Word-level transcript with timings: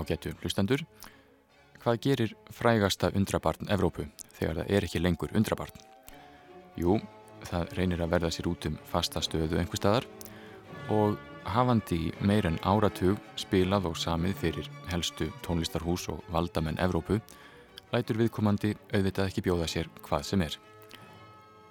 ágættu 0.00 0.34
hlustendur. 0.40 0.84
Hvað 1.80 2.02
gerir 2.04 2.34
frægasta 2.52 3.12
undrabarn 3.16 3.70
Evrópu 3.72 4.04
þegar 4.36 4.60
það 4.60 4.74
er 4.76 4.86
ekki 4.86 5.00
lengur 5.00 5.32
undrabarn? 5.36 5.80
Jú, 6.80 6.98
það 7.48 7.74
reynir 7.78 8.02
að 8.04 8.12
verða 8.14 8.32
sér 8.34 8.50
út 8.50 8.68
um 8.68 8.78
fasta 8.90 9.22
stöðu 9.24 9.60
einhver 9.60 9.80
staðar 9.80 10.08
og 10.92 11.16
hafandi 11.48 12.10
meir 12.20 12.46
en 12.48 12.58
áratug 12.66 13.20
spilað 13.40 13.88
og 13.90 13.98
samið 13.98 14.36
fyrir 14.42 14.70
helstu 14.90 15.30
tónlistarhús 15.46 16.08
og 16.12 16.24
valdamenn 16.32 16.80
Evrópu 16.82 17.20
lætur 17.94 18.20
viðkomandi 18.20 18.74
auðvitað 18.92 19.30
ekki 19.30 19.46
bjóða 19.48 19.68
sér 19.70 19.90
hvað 20.04 20.26
sem 20.28 20.44
er. 20.46 20.58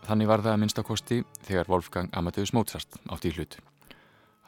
Þannig 0.07 0.31
var 0.31 0.43
það 0.43 0.55
að 0.55 0.61
minnstakosti 0.63 1.23
þegar 1.45 1.69
Wolfgang 1.69 2.15
Amadeus 2.17 2.55
Mozart 2.55 2.97
átti 3.11 3.29
í 3.29 3.37
hlut. 3.37 3.59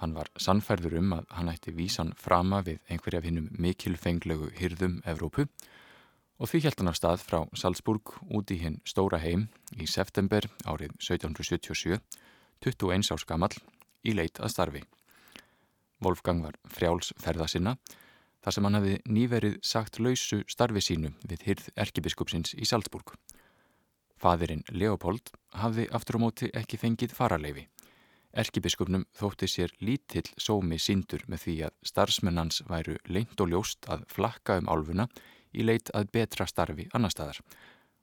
Hann 0.01 0.15
var 0.17 0.31
sannfærður 0.41 0.95
um 0.97 1.11
að 1.13 1.27
hann 1.37 1.49
ætti 1.51 1.71
vísan 1.77 2.15
frama 2.17 2.63
við 2.65 2.79
einhverja 2.89 3.19
af 3.21 3.25
hinnum 3.27 3.51
mikilfenglegu 3.61 4.47
hyrðum 4.57 4.95
Evrópu 5.05 5.45
og 6.41 6.49
því 6.49 6.61
hann 6.65 6.89
af 6.89 6.97
stað 6.97 7.21
frá 7.21 7.37
Salzburg 7.53 8.15
út 8.33 8.49
í 8.49 8.57
hinn 8.63 8.79
stóra 8.81 9.19
heim 9.21 9.43
í 9.77 9.85
september 9.85 10.47
árið 10.65 10.95
1777, 10.97 11.99
21 12.65 13.11
árs 13.13 13.27
gammal, 13.29 13.51
í 14.01 14.15
leit 14.17 14.41
að 14.41 14.53
starfi. 14.55 14.81
Wolfgang 16.01 16.41
var 16.41 16.57
frjáls 16.65 17.13
ferða 17.21 17.45
sinna 17.45 17.75
þar 18.41 18.55
sem 18.55 18.65
hann 18.65 18.79
hefði 18.79 18.95
nýverið 19.05 19.59
sagt 19.61 20.01
lausu 20.01 20.41
starfi 20.49 20.81
sínu 20.81 21.13
við 21.29 21.45
hyrð 21.45 21.69
erkibiskupsins 21.77 22.55
í 22.57 22.65
Salzburg. 22.65 23.13
Fadirinn 24.17 24.65
Leopold 24.73 25.29
hafði 25.61 25.85
aftur 25.93 26.17
á 26.17 26.23
móti 26.25 26.49
ekki 26.57 26.81
fengið 26.81 27.13
fararleifi 27.13 27.67
Erkibiskupnum 28.31 29.03
þótti 29.17 29.47
sér 29.51 29.73
lítill 29.83 30.29
sómi 30.39 30.77
síndur 30.79 31.25
með 31.27 31.43
því 31.45 31.55
að 31.67 31.77
starfsmennans 31.89 32.61
væru 32.69 32.95
leint 33.11 33.43
og 33.43 33.51
ljóst 33.51 33.87
að 33.91 34.05
flakka 34.07 34.55
um 34.61 34.69
álfuna 34.71 35.07
í 35.51 35.65
leit 35.67 35.91
að 35.97 36.11
betra 36.15 36.47
starfi 36.47 36.87
annar 36.95 37.11
staðar 37.11 37.41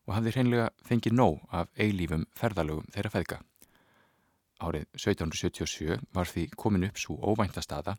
og 0.08 0.14
hafði 0.16 0.34
hreinlega 0.34 0.68
fengið 0.88 1.16
nóg 1.16 1.40
af 1.52 1.70
eilífum 1.80 2.26
ferðalögum 2.36 2.88
þeirra 2.92 3.12
feðga. 3.12 3.38
Árið 4.58 4.84
1777 4.98 6.00
var 6.12 6.28
því 6.28 6.48
komin 6.56 6.88
upp 6.88 6.98
svo 7.00 7.16
óvænta 7.22 7.62
staða 7.64 7.96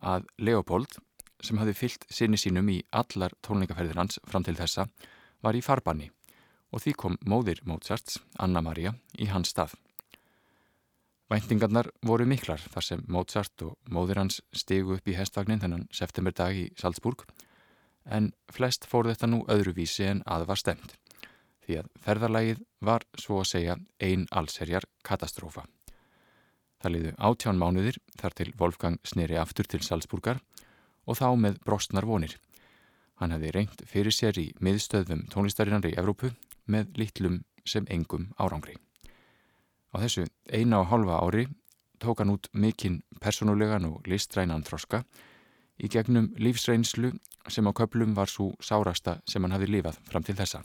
að 0.00 0.26
Leopold, 0.40 0.96
sem 1.40 1.58
hafði 1.60 1.76
fyllt 1.76 2.06
sinni 2.12 2.38
sínum 2.40 2.68
í 2.72 2.80
allar 2.90 3.34
tónleikaferðir 3.44 3.98
hans 4.00 4.18
fram 4.26 4.46
til 4.46 4.56
þessa, 4.58 4.86
var 5.42 5.56
í 5.56 5.62
farbanni 5.64 6.10
og 6.70 6.82
því 6.84 6.94
kom 6.96 7.16
móðir 7.26 7.62
Mozarts, 7.66 8.20
Anna 8.38 8.62
Maria, 8.62 8.94
í 9.18 9.26
hans 9.30 9.50
stað. 9.50 9.74
Væntingarnar 11.30 11.86
voru 12.02 12.24
miklar 12.26 12.58
þar 12.72 12.82
sem 12.82 13.02
Mozart 13.06 13.62
og 13.62 13.76
móðir 13.86 14.18
hans 14.18 14.40
stegu 14.50 14.96
upp 14.96 15.06
í 15.06 15.14
hestvagnin 15.14 15.60
þennan 15.62 15.86
septemberdag 15.94 16.56
í 16.58 16.64
Salzburg 16.80 17.22
en 18.10 18.32
flest 18.50 18.88
fór 18.90 19.06
þetta 19.06 19.28
nú 19.30 19.44
öðruvísi 19.46 20.08
en 20.08 20.24
að 20.26 20.48
var 20.50 20.58
stemt 20.58 20.96
því 21.70 21.78
að 21.78 21.92
ferðarlægið 22.02 22.64
var 22.88 23.06
svo 23.14 23.38
að 23.44 23.50
segja 23.52 23.78
ein 24.02 24.26
allserjar 24.34 24.88
katastrófa. 25.06 25.66
Það 26.80 26.94
liðu 26.96 27.14
átján 27.30 27.60
mánuðir 27.60 28.00
þar 28.18 28.36
til 28.40 28.50
Wolfgang 28.58 28.98
sneri 29.06 29.38
aftur 29.38 29.68
til 29.70 29.82
Salzburgar 29.86 30.42
og 31.06 31.20
þá 31.20 31.28
með 31.38 31.62
brostnar 31.62 32.08
vonir. 32.08 32.38
Hann 33.20 33.36
hefði 33.36 33.54
reynt 33.54 33.82
fyrir 33.86 34.16
sér 34.16 34.38
í 34.40 34.48
miðstöðum 34.58 35.28
tónlistarinnar 35.30 35.86
í 35.86 35.96
Evrópu 36.00 36.32
með 36.66 36.96
litlum 36.98 37.42
sem 37.68 37.86
engum 37.92 38.32
árangri. 38.40 38.80
Á 39.90 39.96
þessu 40.02 40.26
eina 40.52 40.80
og 40.82 40.90
halva 40.92 41.18
ári 41.24 41.46
tók 42.00 42.22
hann 42.22 42.32
út 42.32 42.48
mikinn 42.52 43.02
personulegan 43.20 43.88
og 43.90 44.08
listrænan 44.08 44.64
þroska 44.64 45.02
í 45.80 45.90
gegnum 45.92 46.30
lífsreynslu 46.38 47.12
sem 47.48 47.68
á 47.68 47.72
köplum 47.72 48.14
var 48.16 48.30
svo 48.30 48.52
sárasta 48.62 49.18
sem 49.26 49.42
hann 49.42 49.56
hafi 49.56 49.68
lifað 49.70 50.00
fram 50.10 50.24
til 50.24 50.36
þessa. 50.38 50.62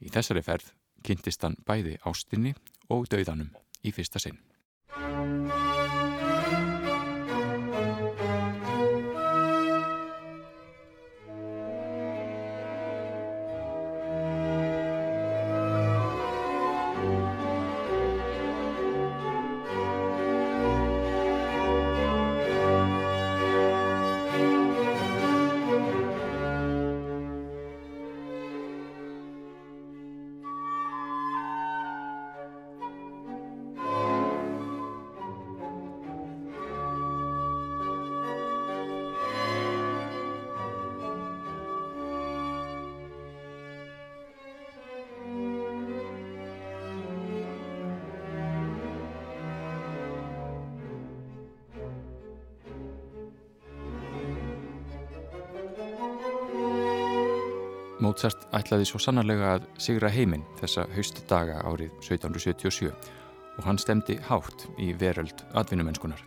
Í 0.00 0.08
þessari 0.08 0.42
ferð 0.42 0.72
kynntist 1.04 1.42
hann 1.44 1.58
bæði 1.66 1.98
ástinni 2.06 2.54
og 2.88 3.08
dauðanum 3.10 3.52
í 3.84 3.92
fyrsta 3.92 4.22
sinn. 4.22 4.38
Mozart 58.00 58.46
ætlaði 58.56 58.86
svo 58.88 58.96
sannarlega 59.02 59.48
að 59.58 59.64
sigra 59.84 60.08
heiminn 60.08 60.46
þessa 60.56 60.86
haustu 60.94 61.20
daga 61.28 61.58
árið 61.68 61.90
1777 62.00 62.88
og 63.58 63.66
hann 63.66 63.80
stemdi 63.82 64.16
hátt 64.24 64.64
í 64.80 64.94
veröld 64.96 65.42
atvinnumennskunar. 65.52 66.22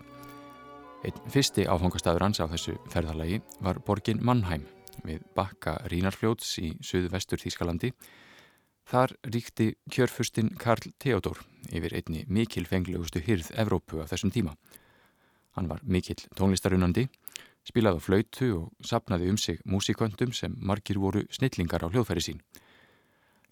Einn 1.03 1.31
fyrsti 1.33 1.65
áfangastæður 1.65 2.27
hans 2.27 2.39
á 2.39 2.45
þessu 2.51 2.75
ferðalagi 2.93 3.41
var 3.65 3.81
borgin 3.87 4.21
Mannheim 4.21 4.67
við 5.01 5.25
bakka 5.33 5.79
Rínarfljóts 5.89 6.53
í 6.61 6.75
söðu-vestur 6.85 7.41
Þískalandi. 7.41 7.89
Þar 8.85 9.15
ríkti 9.33 9.71
kjörfustin 9.89 10.53
Karl 10.61 10.93
Theodor 11.01 11.41
yfir 11.73 11.97
einni 11.97 12.21
mikil 12.29 12.67
fenglegustu 12.69 13.23
hyrð 13.25 13.49
Evrópu 13.57 14.03
á 14.03 14.05
þessum 14.13 14.29
tíma. 14.29 14.53
Hann 15.57 15.73
var 15.73 15.81
mikil 15.81 16.21
tónlistarunandi 16.37 17.07
spilaði 17.67 17.99
á 17.99 18.05
flautu 18.05 18.49
og 18.57 18.87
sapnaði 18.87 19.31
um 19.31 19.37
sig 19.37 19.59
músiköndum 19.65 20.33
sem 20.35 20.55
margir 20.59 20.99
voru 20.99 21.23
snillingar 21.31 21.83
á 21.83 21.87
hljóðfæri 21.87 22.23
sín. 22.23 22.39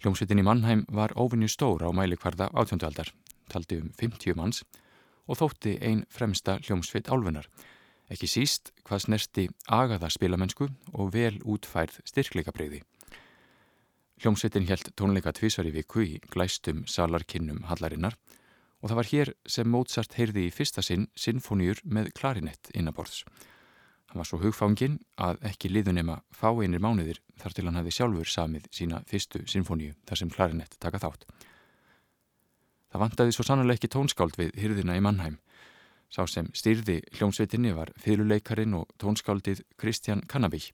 Hljómsveitin 0.02 0.42
í 0.42 0.46
Mannheim 0.46 0.86
var 0.90 1.14
óvinni 1.16 1.50
stóra 1.52 1.88
á 1.88 1.94
mælikvarða 1.94 2.50
átjóndualdar, 2.58 3.12
taldi 3.52 3.78
um 3.82 3.92
50 4.00 4.36
manns 4.36 4.64
og 5.30 5.38
þótti 5.38 5.78
einn 5.80 6.06
fremsta 6.10 6.58
hljómsveit 6.64 7.12
álfunar, 7.14 7.46
ekki 8.12 8.28
síst 8.28 8.74
hvað 8.84 9.06
snerti 9.06 9.48
agaða 9.70 10.10
spilamennsku 10.10 10.68
og 10.94 11.14
vel 11.14 11.38
útfærð 11.46 12.02
styrkleikabreyði. 12.10 12.82
Hljómsveitin 14.22 14.68
helt 14.70 14.92
tónleika 14.98 15.32
tvísar 15.34 15.70
í 15.70 15.74
viku 15.74 16.04
í 16.04 16.20
glæstum 16.34 16.84
salarkinnum 16.90 17.64
hallarinnar 17.70 18.18
og 18.82 18.90
það 18.90 18.98
var 19.00 19.10
hér 19.14 19.32
sem 19.50 19.70
Mozart 19.70 20.18
heyrði 20.18 20.48
í 20.50 20.54
fyrsta 20.54 20.84
sinn 20.86 21.08
sinfóniur 21.18 21.82
með 21.86 22.12
klarinett 22.18 22.70
innaborðs. 22.74 23.24
Hann 24.12 24.20
var 24.20 24.28
svo 24.28 24.42
hugfangin 24.42 24.98
að 25.24 25.38
ekki 25.48 25.70
liðunema 25.72 26.18
fáeinir 26.36 26.82
mánuðir 26.84 27.22
þar 27.40 27.54
til 27.56 27.64
hann 27.64 27.78
hefði 27.80 27.94
sjálfur 27.96 28.28
samið 28.28 28.66
sína 28.76 28.98
fyrstu 29.08 29.40
sinfoníu 29.48 29.94
þar 30.04 30.20
sem 30.20 30.32
klarinett 30.34 30.74
taka 30.84 31.00
þátt. 31.00 31.24
Það 32.92 33.04
vantaði 33.06 33.36
svo 33.38 33.46
sannlega 33.48 33.80
ekki 33.80 33.90
tónskáld 33.94 34.36
við 34.36 34.50
hyrðina 34.60 34.98
í 35.00 35.04
Mannheim. 35.06 35.38
Sá 36.12 36.26
sem 36.28 36.50
styrði 36.52 36.98
hljómsveitinni 37.16 37.72
var 37.72 37.94
fyrirleikarin 38.04 38.76
og 38.82 38.92
tónskáldið 39.00 39.62
Kristján 39.80 40.26
Kannabík. 40.28 40.74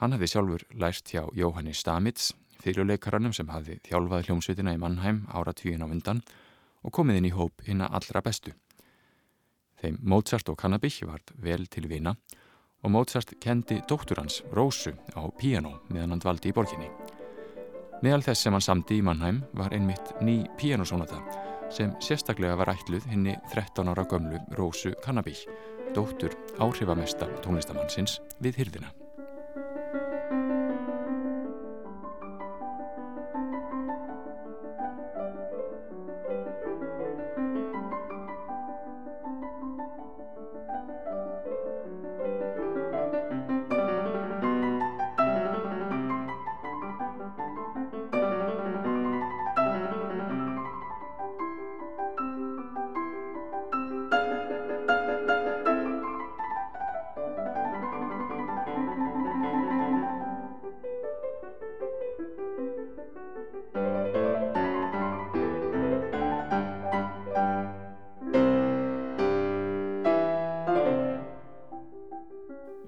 Hann 0.00 0.16
hefði 0.16 0.30
sjálfur 0.32 0.64
lært 0.72 1.12
hjá 1.12 1.26
Jóhanni 1.36 1.76
Stamitz, 1.76 2.30
fyrirleikaranum 2.64 3.34
sem 3.36 3.52
hafði 3.52 3.82
þjálfað 3.84 4.30
hljómsveitina 4.30 4.72
í 4.72 4.80
Mannheim 4.80 5.26
ára 5.28 5.52
tvíin 5.52 5.84
á 5.84 5.92
vundan 5.92 6.24
og 6.80 6.96
komið 6.96 7.20
inn 7.20 7.28
í 7.28 7.36
hóp 7.36 7.66
hinna 7.68 7.92
allra 7.92 8.24
bestu. 8.24 8.56
Þeim 9.84 10.00
Mozart 10.00 10.48
og 10.48 10.56
Kannabík 10.56 11.02
vart 11.04 11.36
vel 11.36 11.68
til 11.68 11.84
vina 11.92 12.16
og 12.16 12.41
og 12.82 12.90
Mozart 12.90 13.34
kendi 13.40 13.80
dóttur 13.88 14.18
hans, 14.18 14.42
Rósu, 14.52 14.92
á 15.14 15.22
piano 15.38 15.78
meðan 15.88 16.14
hann 16.16 16.22
dvaldi 16.22 16.50
í 16.50 16.56
borginni. 16.56 16.90
Meðal 18.02 18.24
þess 18.26 18.46
sem 18.46 18.56
hann 18.56 18.64
samdi 18.64 18.98
í 18.98 19.04
Mannheim 19.06 19.42
var 19.54 19.74
einmitt 19.74 20.14
ný 20.20 20.42
pianosónata 20.58 21.20
sem 21.72 21.94
sérstaklega 22.02 22.56
var 22.58 22.72
ætluð 22.74 23.06
henni 23.08 23.36
13 23.54 23.88
ára 23.92 24.04
gömlu 24.10 24.40
Rósu 24.58 24.92
Kannabík, 25.04 25.46
dóttur 25.94 26.34
áhrifamesta 26.58 27.30
tónlistamannsins 27.44 28.18
við 28.42 28.60
hyrðina. 28.60 28.92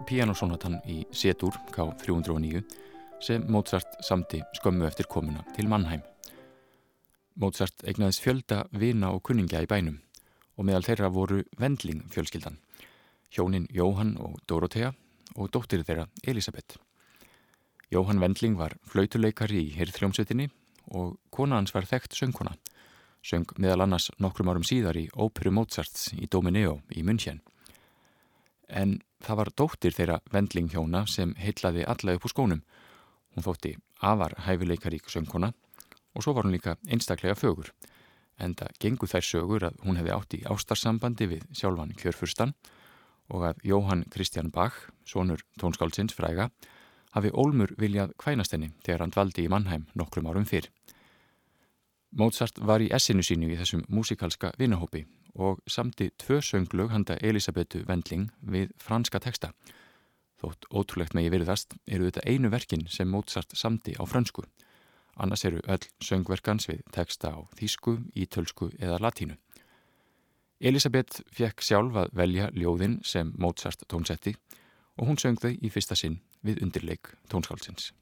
Pianosónatan 0.06 0.80
í 0.90 1.02
Setur 1.12 1.56
K309 1.74 2.62
sem 3.24 3.44
Mozart 3.48 3.98
samti 4.04 4.42
skömmu 4.58 4.86
eftir 4.88 5.08
komuna 5.10 5.44
til 5.56 5.68
Mannheim. 5.70 6.02
Mozart 7.40 7.84
eignaðis 7.88 8.20
fjölda 8.22 8.64
vina 8.78 9.10
og 9.14 9.22
kunningja 9.26 9.62
í 9.64 9.70
bænum 9.70 10.00
og 10.54 10.68
meðal 10.68 10.86
þeirra 10.86 11.10
voru 11.10 11.40
Vendling 11.58 12.04
fjölskyldan, 12.12 12.60
hjónin 13.32 13.66
Jóhann 13.74 14.14
og 14.22 14.36
Dorothea 14.46 14.92
og 15.34 15.50
dóttir 15.50 15.82
þeirra 15.82 16.06
Elisabeth. 16.22 16.78
Jóhann 17.90 18.20
Vendling 18.22 18.58
var 18.58 18.76
flautuleikari 18.86 19.64
í 19.64 19.72
hirðhljómsveitinni 19.78 20.50
og 20.94 21.16
kona 21.34 21.58
hans 21.58 21.74
var 21.74 21.88
þekkt 21.88 22.14
söngkona, 22.18 22.54
söng 23.24 23.48
meðal 23.58 23.86
annars 23.86 24.10
nokkrum 24.20 24.52
árum 24.52 24.66
síðar 24.66 24.98
í 25.00 25.08
Óperu 25.16 25.52
Mozarts 25.54 26.12
í 26.14 26.28
Domineo 26.30 26.80
í 26.92 27.02
München. 27.02 27.40
En 28.68 28.98
það 29.24 29.40
var 29.40 29.50
dóttir 29.56 29.96
þeirra 29.96 30.20
Vendling 30.32 30.70
hjóna 30.72 31.04
sem 31.10 31.34
heitlaði 31.40 31.84
alla 31.88 32.14
upp 32.16 32.26
úr 32.26 32.32
skónum. 32.32 32.62
Hún 33.34 33.46
þótti 33.46 33.74
afar 34.00 34.36
hæfileikarík 34.46 35.10
söngkona 35.10 35.52
og 36.14 36.22
svo 36.22 36.34
var 36.34 36.46
hún 36.46 36.54
líka 36.54 36.76
einstaklega 36.86 37.34
fögur. 37.34 37.72
En 38.38 38.54
það 38.54 38.78
gengur 38.82 39.10
þær 39.10 39.26
sögur 39.26 39.66
að 39.68 39.80
hún 39.86 39.98
hefði 39.98 40.14
átt 40.14 40.36
í 40.38 40.44
ástarsambandi 40.50 41.28
við 41.30 41.44
sjálfan 41.54 41.94
kjörfurstan 41.98 42.54
og 43.32 43.44
að 43.48 43.60
Jóhann 43.64 44.04
Kristján 44.12 44.52
Bach, 44.52 44.74
sonur 45.06 45.42
tónskálsins 45.60 46.14
fræga, 46.14 46.50
hafi 47.14 47.30
Ólmur 47.30 47.72
viljað 47.78 48.12
kvænast 48.20 48.52
henni 48.52 48.72
þegar 48.84 49.04
hann 49.04 49.14
dvaldi 49.14 49.46
í 49.46 49.50
Mannheim 49.50 49.86
nokkrum 49.94 50.28
árum 50.28 50.46
fyrr. 50.48 50.68
Mozart 52.14 52.58
var 52.60 52.82
í 52.82 52.90
essinu 52.94 53.24
sínu 53.26 53.50
í 53.50 53.58
þessum 53.58 53.86
músikalska 53.88 54.52
vinahópi 54.58 55.06
og 55.34 55.60
samti 55.66 56.10
tvö 56.18 56.40
sönglög 56.40 56.90
handa 56.90 57.16
Elisabetu 57.20 57.84
Vendling 57.88 58.30
við 58.40 58.70
franska 58.78 59.18
teksta. 59.18 59.52
Þótt 60.40 60.68
ótrúlegt 60.70 61.14
megi 61.14 61.30
virðast 61.30 61.74
eru 61.86 62.10
þetta 62.10 62.26
einu 62.28 62.50
verkin 62.50 62.86
sem 62.88 63.08
Mozart 63.08 63.56
samti 63.56 63.96
á 63.98 64.04
fransku 64.06 64.44
annars 65.16 65.44
eru 65.44 65.62
öll 65.70 65.86
söngverkans 66.02 66.68
við 66.68 66.82
teksta 66.94 67.34
á 67.34 67.38
þýsku, 67.58 67.96
ítölsku 68.16 68.70
eða 68.78 69.00
latínu. 69.02 69.36
Elisabeth 70.60 71.22
fekk 71.34 71.62
sjálf 71.62 71.96
að 72.04 72.14
velja 72.16 72.50
ljóðin 72.54 73.00
sem 73.04 73.32
Mozart 73.38 73.84
tónsetti 73.90 74.34
og 74.98 75.08
hún 75.08 75.20
söng 75.20 75.38
þau 75.40 75.52
í 75.54 75.70
fyrsta 75.70 75.98
sinn 75.98 76.20
við 76.46 76.62
undirleik 76.64 77.14
tónskálsins. 77.28 77.92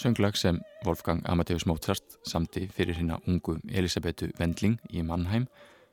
Sönglag 0.00 0.36
sem 0.36 0.60
Wolfgang 0.84 1.20
Amadeus 1.28 1.66
Mozart 1.68 2.16
samti 2.24 2.68
fyrir 2.72 2.96
hérna 2.96 3.18
ungu 3.28 3.58
Elisabetu 3.68 4.30
Wendling 4.38 4.78
í 4.88 5.02
Mannheim 5.04 5.44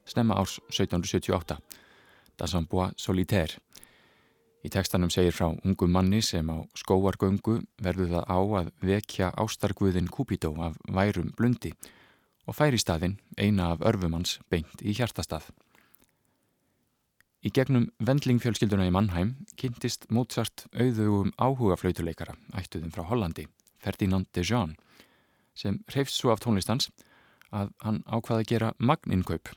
snemma 0.08 0.38
árs 0.40 0.62
1778 0.70 1.58
Das 2.40 2.54
en 2.56 2.68
bois 2.72 2.94
solitaire 2.96 3.60
Í 4.64 4.72
tekstanum 4.72 5.12
segir 5.14 5.36
frá 5.36 5.50
ungu 5.52 5.90
manni 5.92 6.22
sem 6.24 6.48
á 6.48 6.58
skóargöngu 6.76 7.60
verður 7.84 8.14
það 8.16 8.26
á 8.32 8.40
að 8.62 8.72
vekja 8.90 9.30
ástarguðin 9.44 10.10
Kupidó 10.12 10.54
af 10.64 10.80
værum 10.88 11.34
blundi 11.36 11.74
og 12.48 12.56
færi 12.56 12.80
staðin 12.80 13.20
eina 13.38 13.74
af 13.74 13.84
örfumanns 13.92 14.40
beint 14.50 14.82
í 14.82 14.96
hjartastað. 14.96 15.52
Í 17.44 17.52
gegnum 17.54 17.92
vendlingfjölskylduna 18.00 18.88
í 18.88 18.96
Mannheim 18.96 19.36
kynntist 19.60 20.10
Mozart 20.12 20.66
auðugum 20.74 21.36
áhuga 21.38 21.78
flautuleikara 21.80 22.40
ættuðum 22.56 22.92
frá 22.96 23.06
Hollandi 23.08 23.48
Ferdinand 23.88 24.27
de 24.36 24.44
Jean 24.44 24.75
sem 25.58 25.79
reyfst 25.94 26.20
svo 26.20 26.34
af 26.34 26.44
tónlistans 26.44 26.91
að 27.56 27.72
hann 27.82 28.03
ákvaði 28.06 28.44
að 28.44 28.50
gera 28.51 28.74
magninkaup, 28.77 29.50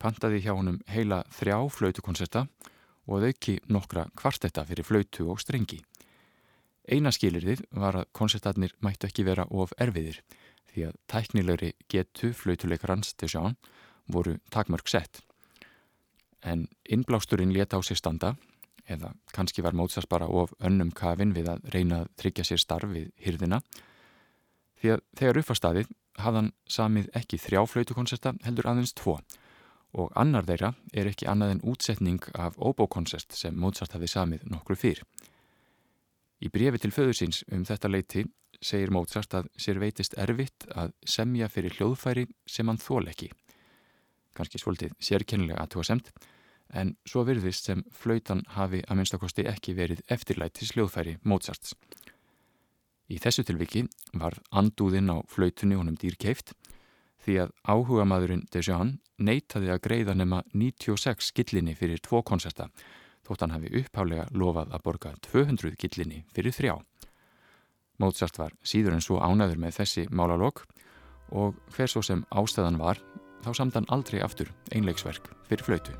pantaði 0.00 0.40
hjá 0.44 0.54
honum 0.56 0.80
heila 0.90 1.22
þrjá 1.36 1.58
flautukonserta 1.76 2.46
og 3.06 3.26
auki 3.28 3.58
nokkra 3.70 4.08
kvartetta 4.18 4.64
fyrir 4.66 4.86
flautu 4.88 5.28
og 5.30 5.40
strengi. 5.42 5.82
Eina 6.86 7.12
skilirðið 7.14 7.64
var 7.74 8.00
að 8.00 8.10
konsertatnir 8.16 8.74
mættu 8.82 9.08
ekki 9.08 9.26
vera 9.26 9.46
of 9.50 9.74
erfiðir 9.78 10.20
því 10.72 10.88
að 10.88 10.98
tæknilegri 11.10 11.72
getu 11.92 12.32
flautuleikarans 12.34 13.14
de 13.20 13.30
Jean 13.30 13.56
voru 14.10 14.36
takmörg 14.54 14.88
sett. 14.90 15.22
En 16.42 16.66
innblásturinn 16.88 17.54
leta 17.54 17.78
á 17.78 17.82
sér 17.82 17.98
standa 17.98 18.34
eða 18.88 19.12
kannski 19.34 19.64
var 19.64 19.76
Mozart 19.76 20.08
bara 20.08 20.28
of 20.28 20.54
önnum 20.60 20.92
kafin 20.94 21.34
við 21.36 21.50
að 21.52 21.68
reyna 21.74 22.04
að 22.04 22.12
tryggja 22.22 22.46
sér 22.46 22.62
starf 22.62 22.90
við 22.92 23.10
hyrðina 23.22 23.60
því 24.80 24.92
að 24.94 25.02
þegar 25.18 25.40
uppfastadið 25.42 25.90
hafðan 26.20 26.52
samið 26.70 27.10
ekki 27.18 27.40
þrjá 27.40 27.60
flautukonserta 27.68 28.32
heldur 28.44 28.70
aðeins 28.70 28.94
tvo 28.96 29.18
og 29.96 30.12
annar 30.18 30.46
þeirra 30.48 30.72
er 30.92 31.08
ekki 31.10 31.28
annað 31.30 31.54
en 31.54 31.62
útsetning 31.72 32.24
af 32.34 32.58
óbókonsert 32.58 33.36
sem 33.36 33.56
Mozart 33.56 33.94
hafi 33.96 34.08
samið 34.10 34.44
nokkru 34.52 34.76
fyrr. 34.76 35.02
Í 36.44 36.50
brefi 36.52 36.82
til 36.82 36.92
föðursins 36.92 37.42
um 37.52 37.64
þetta 37.64 37.88
leiti 37.88 38.26
segir 38.60 38.92
Mozart 38.92 39.34
að 39.38 39.48
sér 39.60 39.80
veitist 39.80 40.16
erfitt 40.20 40.66
að 40.74 40.92
semja 41.08 41.48
fyrir 41.52 41.76
hljóðfæri 41.78 42.26
sem 42.48 42.68
hann 42.68 42.80
þól 42.80 43.06
ekki. 43.08 43.30
Kanski 44.36 44.60
svolítið 44.60 44.96
sérkennilega 45.00 45.62
aðtúa 45.64 45.86
semt 45.88 46.12
en 46.74 46.96
svo 47.06 47.24
virðist 47.26 47.68
sem 47.68 47.84
flautan 47.94 48.42
hafi 48.56 48.82
að 48.86 49.00
minnstakosti 49.00 49.46
ekki 49.46 49.76
verið 49.76 50.02
eftirlæti 50.10 50.66
sljóðfæri 50.66 51.16
Mozarts. 51.22 51.74
Í 53.06 53.20
þessu 53.22 53.44
tilviki 53.46 53.84
var 54.18 54.34
andúðinn 54.50 55.12
á 55.14 55.22
flautunni 55.30 55.78
honum 55.78 55.98
dýrkeift 56.00 56.54
því 57.22 57.38
að 57.44 57.52
áhuga 57.62 58.06
maðurinn 58.08 58.46
Dejean 58.50 58.96
neytaði 59.18 59.70
að 59.72 59.82
greiða 59.86 60.14
nema 60.18 60.42
96 60.52 61.32
gillinni 61.36 61.76
fyrir 61.78 62.02
tvo 62.02 62.22
konserta 62.26 62.68
þótt 63.26 63.42
hann 63.42 63.54
hafi 63.56 63.72
upphálega 63.80 64.26
lofað 64.34 64.74
að 64.74 64.84
borga 64.86 65.14
200 65.26 65.74
gillinni 65.80 66.24
fyrir 66.34 66.54
þrjá. 66.54 66.74
Mozart 68.02 68.38
var 68.38 68.54
síður 68.62 68.98
en 68.98 69.04
svo 69.04 69.20
ánaður 69.22 69.62
með 69.62 69.78
þessi 69.80 70.06
málalók 70.10 70.66
og 71.32 71.56
hver 71.74 71.90
svo 71.90 72.04
sem 72.06 72.26
ástæðan 72.30 72.78
var 72.82 73.00
þá 73.46 73.54
samtan 73.56 73.88
aldrei 73.94 74.20
aftur 74.22 74.52
einleiksverk 74.74 75.32
fyrir 75.48 75.66
flautu. 75.66 75.96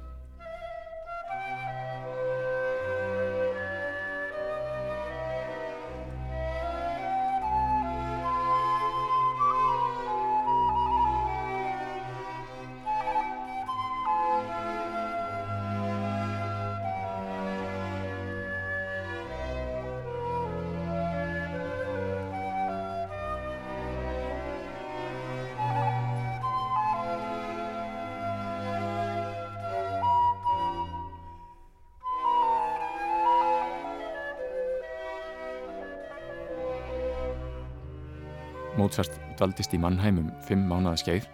Mozart 38.87 39.17
daldist 39.35 39.73
í 39.75 39.79
Mannheim 39.83 40.21
um 40.21 40.27
fimm 40.47 40.69
mánuða 40.71 41.01
skeið 41.01 41.25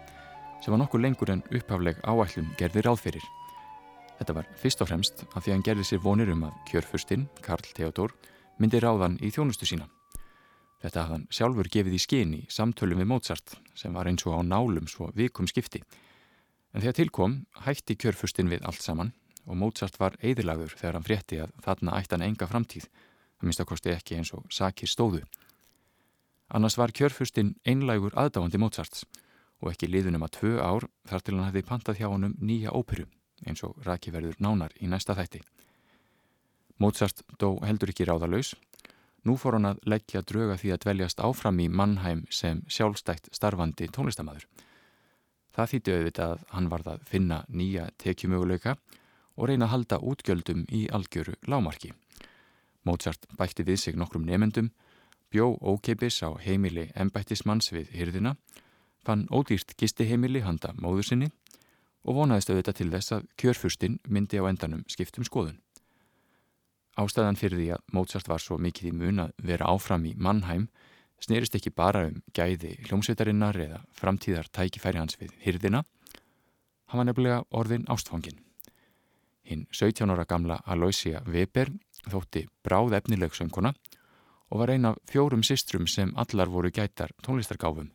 sem 0.63 0.73
var 0.73 0.79
nokkuð 0.81 1.03
lengur 1.03 1.29
en 1.29 1.43
upphafleg 1.53 1.99
áætlun 2.01 2.47
gerði 2.57 2.81
ráðferir. 2.81 3.25
Þetta 4.17 4.35
var 4.39 4.47
fyrst 4.57 4.81
og 4.81 4.89
fremst 4.89 5.21
af 5.27 5.43
því 5.43 5.51
að 5.51 5.53
hann 5.53 5.65
gerði 5.67 5.85
sér 5.85 6.01
vonir 6.01 6.31
um 6.33 6.47
að 6.47 6.55
kjörfustinn, 6.71 7.27
Karl 7.45 7.67
Theodor, 7.77 8.15
myndi 8.57 8.81
ráðan 8.81 9.19
í 9.21 9.29
þjónustu 9.35 9.69
sína. 9.69 9.85
Þetta 10.81 11.03
hafði 11.03 11.13
hann 11.13 11.27
sjálfur 11.29 11.69
gefið 11.75 11.99
í 11.99 12.01
skyni 12.01 12.41
í 12.41 12.49
samtölum 12.57 13.03
við 13.03 13.11
Mozart 13.11 13.55
sem 13.77 13.93
var 13.93 14.09
eins 14.09 14.25
og 14.25 14.33
á 14.33 14.41
nálum 14.41 14.89
svo 14.89 15.11
vikum 15.13 15.45
skipti. 15.45 15.83
En 16.73 16.81
þegar 16.81 16.97
tilkom 17.03 17.39
hætti 17.67 17.99
kjörfustinn 18.01 18.49
við 18.49 18.65
allt 18.65 18.81
saman 18.81 19.13
og 19.45 19.61
Mozart 19.61 20.01
var 20.01 20.17
eðilagur 20.25 20.73
þegar 20.73 20.97
hann 20.97 21.05
frétti 21.05 21.43
að 21.45 21.53
þarna 21.61 22.01
ætti 22.01 22.17
hann 22.17 22.27
enga 22.31 22.49
framtíð, 22.49 22.89
að 23.37 23.45
minnstakosti 23.45 23.93
ekki 23.93 24.17
eins 24.17 24.33
og 24.33 24.49
sakir 24.49 24.89
stóðu. 24.89 25.21
Annars 26.53 26.75
var 26.77 26.91
kjörfustinn 26.93 27.55
einlægur 27.65 28.13
aðdáandi 28.13 28.59
Mozarts 28.61 29.07
og 29.63 29.71
ekki 29.71 29.87
liðunum 29.89 30.25
að 30.27 30.35
tvö 30.35 30.51
ár 30.61 30.85
þar 31.09 31.23
til 31.25 31.33
hann 31.33 31.47
hefði 31.47 31.63
pantað 31.65 31.97
hjá 31.97 32.07
honum 32.11 32.35
nýja 32.37 32.73
óperu 32.77 33.07
eins 33.47 33.63
og 33.65 33.79
Raki 33.87 34.13
verður 34.13 34.37
nánar 34.37 34.75
í 34.77 34.85
næsta 34.91 35.15
þætti. 35.17 35.41
Mozart 36.77 37.23
dó 37.41 37.57
heldur 37.65 37.89
ekki 37.89 38.05
ráðalauðs. 38.05 38.53
Nú 39.25 39.33
fór 39.39 39.57
hann 39.57 39.71
að 39.71 39.81
leggja 39.89 40.21
drauga 40.21 40.59
því 40.61 40.75
að 40.75 40.81
dveljast 40.85 41.25
áfram 41.25 41.59
í 41.63 41.67
Mannheim 41.71 42.25
sem 42.29 42.61
sjálfstækt 42.69 43.31
starfandi 43.33 43.89
tónlistamæður. 43.89 44.45
Það 45.57 45.73
þýtti 45.73 45.97
auðvitað 45.97 46.35
að 46.35 46.45
hann 46.53 46.69
varð 46.69 46.93
að 46.93 47.03
finna 47.09 47.43
nýja 47.49 47.89
tekjumöguleika 47.97 48.77
og 49.37 49.49
reyna 49.49 49.65
að 49.65 49.73
halda 49.73 50.01
útgjöldum 50.05 50.65
í 50.69 50.85
algjöru 50.93 51.33
lámarki. 51.49 51.93
Mozart 52.85 53.25
bætti 53.39 53.65
við 53.65 53.79
sig 53.79 53.97
nokkrum 53.97 54.25
nefendum, 54.27 54.69
bjó 55.33 55.55
ókeipis 55.57 56.21
á 56.21 56.29
heimili 56.37 56.91
embættismanns 56.93 57.71
við 57.73 57.89
hyrðina 57.97 58.35
fann 59.03 59.25
ódýrt 59.33 59.73
gistiheimili 59.79 60.43
handa 60.45 60.75
móður 60.77 61.07
sinni 61.09 61.29
og 62.03 62.19
vonaðist 62.19 62.51
auðvitað 62.51 62.79
til 62.79 62.89
þess 62.93 63.15
að 63.17 63.27
kjörfurstinn 63.41 63.99
myndi 64.07 64.39
á 64.39 64.45
endanum 64.45 64.83
skiptum 64.91 65.25
skoðun. 65.25 65.59
Ástæðan 66.99 67.39
fyrir 67.39 67.57
því 67.57 67.67
að 67.73 67.85
Mozart 67.95 68.29
var 68.29 68.43
svo 68.43 68.59
mikið 68.61 68.91
í 68.91 68.95
mun 68.99 69.23
að 69.23 69.31
vera 69.41 69.69
áfram 69.73 70.05
í 70.05 70.13
Mannheim 70.13 70.67
snerist 71.23 71.55
ekki 71.57 71.73
bara 71.73 72.05
um 72.09 72.19
gæði 72.35 72.75
hljómsveitarinnar 72.85 73.57
eða 73.65 73.79
framtíðar 73.97 74.51
tækifæri 74.53 75.01
hans 75.01 75.17
við 75.17 75.33
hyrðina. 75.41 75.81
Hann 76.91 77.01
var 77.01 77.09
nefnilega 77.09 77.41
orðin 77.49 77.87
ástfangin. 77.89 78.37
Hinn 79.47 79.65
17 79.71 80.11
ára 80.13 80.27
gamla 80.29 80.59
Aloysia 80.69 81.23
Weber 81.25 81.71
þótti 82.05 82.45
bráð 82.63 82.99
efnileg 82.99 83.33
sönguna 83.33 83.73
og 84.53 84.59
var 84.61 84.69
ein 84.69 84.85
af 84.85 84.99
fjórum 85.09 85.41
sistrum 85.41 85.87
sem 85.87 86.13
allar 86.15 86.47
voru 86.47 86.69
gætar 86.69 87.09
tónlistargáfum. 87.25 87.89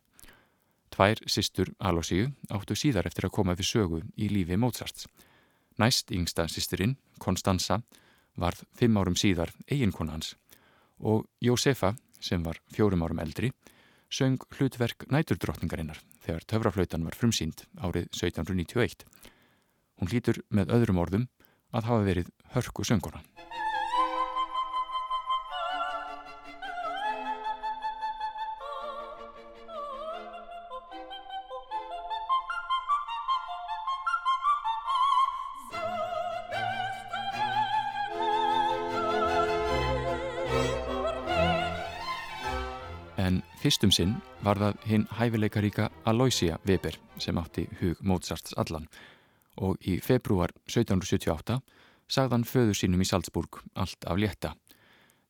Tvær 0.90 1.20
sýstur 1.30 1.70
Alosíu 1.78 2.32
áttu 2.50 2.74
síðar 2.74 3.06
eftir 3.06 3.28
að 3.28 3.34
koma 3.36 3.54
við 3.54 3.68
sögu 3.70 4.00
í 4.18 4.26
lífi 4.26 4.58
Mozarts. 4.58 5.06
Næst 5.78 6.10
yngsta 6.10 6.48
sýsturinn, 6.50 6.96
Konstanza, 7.22 7.82
varð 8.34 8.64
fimm 8.74 8.98
árum 8.98 9.14
síðar 9.14 9.54
eiginkona 9.70 10.16
hans 10.16 10.34
og 10.98 11.28
Jósefa, 11.38 11.94
sem 12.18 12.42
var 12.42 12.58
fjórum 12.74 13.04
árum 13.06 13.20
eldri, 13.22 13.52
söng 14.10 14.42
hlutverk 14.58 15.06
næturdrottningarinnar 15.12 16.02
þegar 16.24 16.46
töfraflautan 16.50 17.06
var 17.06 17.14
frumsýnd 17.14 17.68
árið 17.78 18.10
1791. 18.10 19.06
Hún 20.00 20.10
hlýtur 20.10 20.42
með 20.50 20.74
öðrum 20.74 20.98
orðum 20.98 21.28
að 21.70 21.86
hafa 21.92 22.02
verið 22.08 22.34
hörku 22.56 22.82
söngona. 43.68 43.78
Fyrstum 43.78 43.90
sinn 43.92 44.14
var 44.42 44.56
það 44.56 44.76
hinn 44.86 45.06
hæfileikaríka 45.12 45.90
Aloysia 46.06 46.58
Weber 46.64 46.96
sem 47.18 47.36
átti 47.36 47.68
hug 47.80 47.98
Mozarts 48.00 48.54
allan 48.56 48.88
og 49.56 49.76
í 49.84 50.00
februar 50.00 50.50
1778 50.64 51.60
sagðan 52.08 52.44
föður 52.44 52.74
sínum 52.74 53.02
í 53.02 53.04
Salzburg 53.04 53.60
allt 53.74 54.04
af 54.06 54.16
létta. 54.16 54.54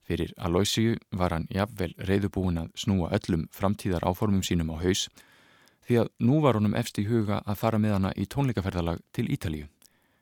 Fyrir 0.07 0.33
Aloysiu 0.39 0.97
var 1.11 1.33
hann 1.33 1.49
jafnvel 1.51 1.95
reyðubúin 1.99 2.59
að 2.63 2.71
snúa 2.77 3.11
öllum 3.11 3.49
framtíðar 3.51 4.07
áformum 4.07 4.43
sínum 4.43 4.71
á 4.71 4.77
haus 4.79 5.09
því 5.89 5.99
að 6.05 6.09
nú 6.21 6.41
var 6.41 6.55
honum 6.55 6.77
efst 6.79 6.99
í 6.99 7.09
huga 7.09 7.43
að 7.45 7.59
fara 7.59 7.79
með 7.79 7.97
hana 7.97 8.13
í 8.15 8.27
tónleikaferðalag 8.27 9.03
til 9.13 9.27
Ítalíu, 9.27 9.67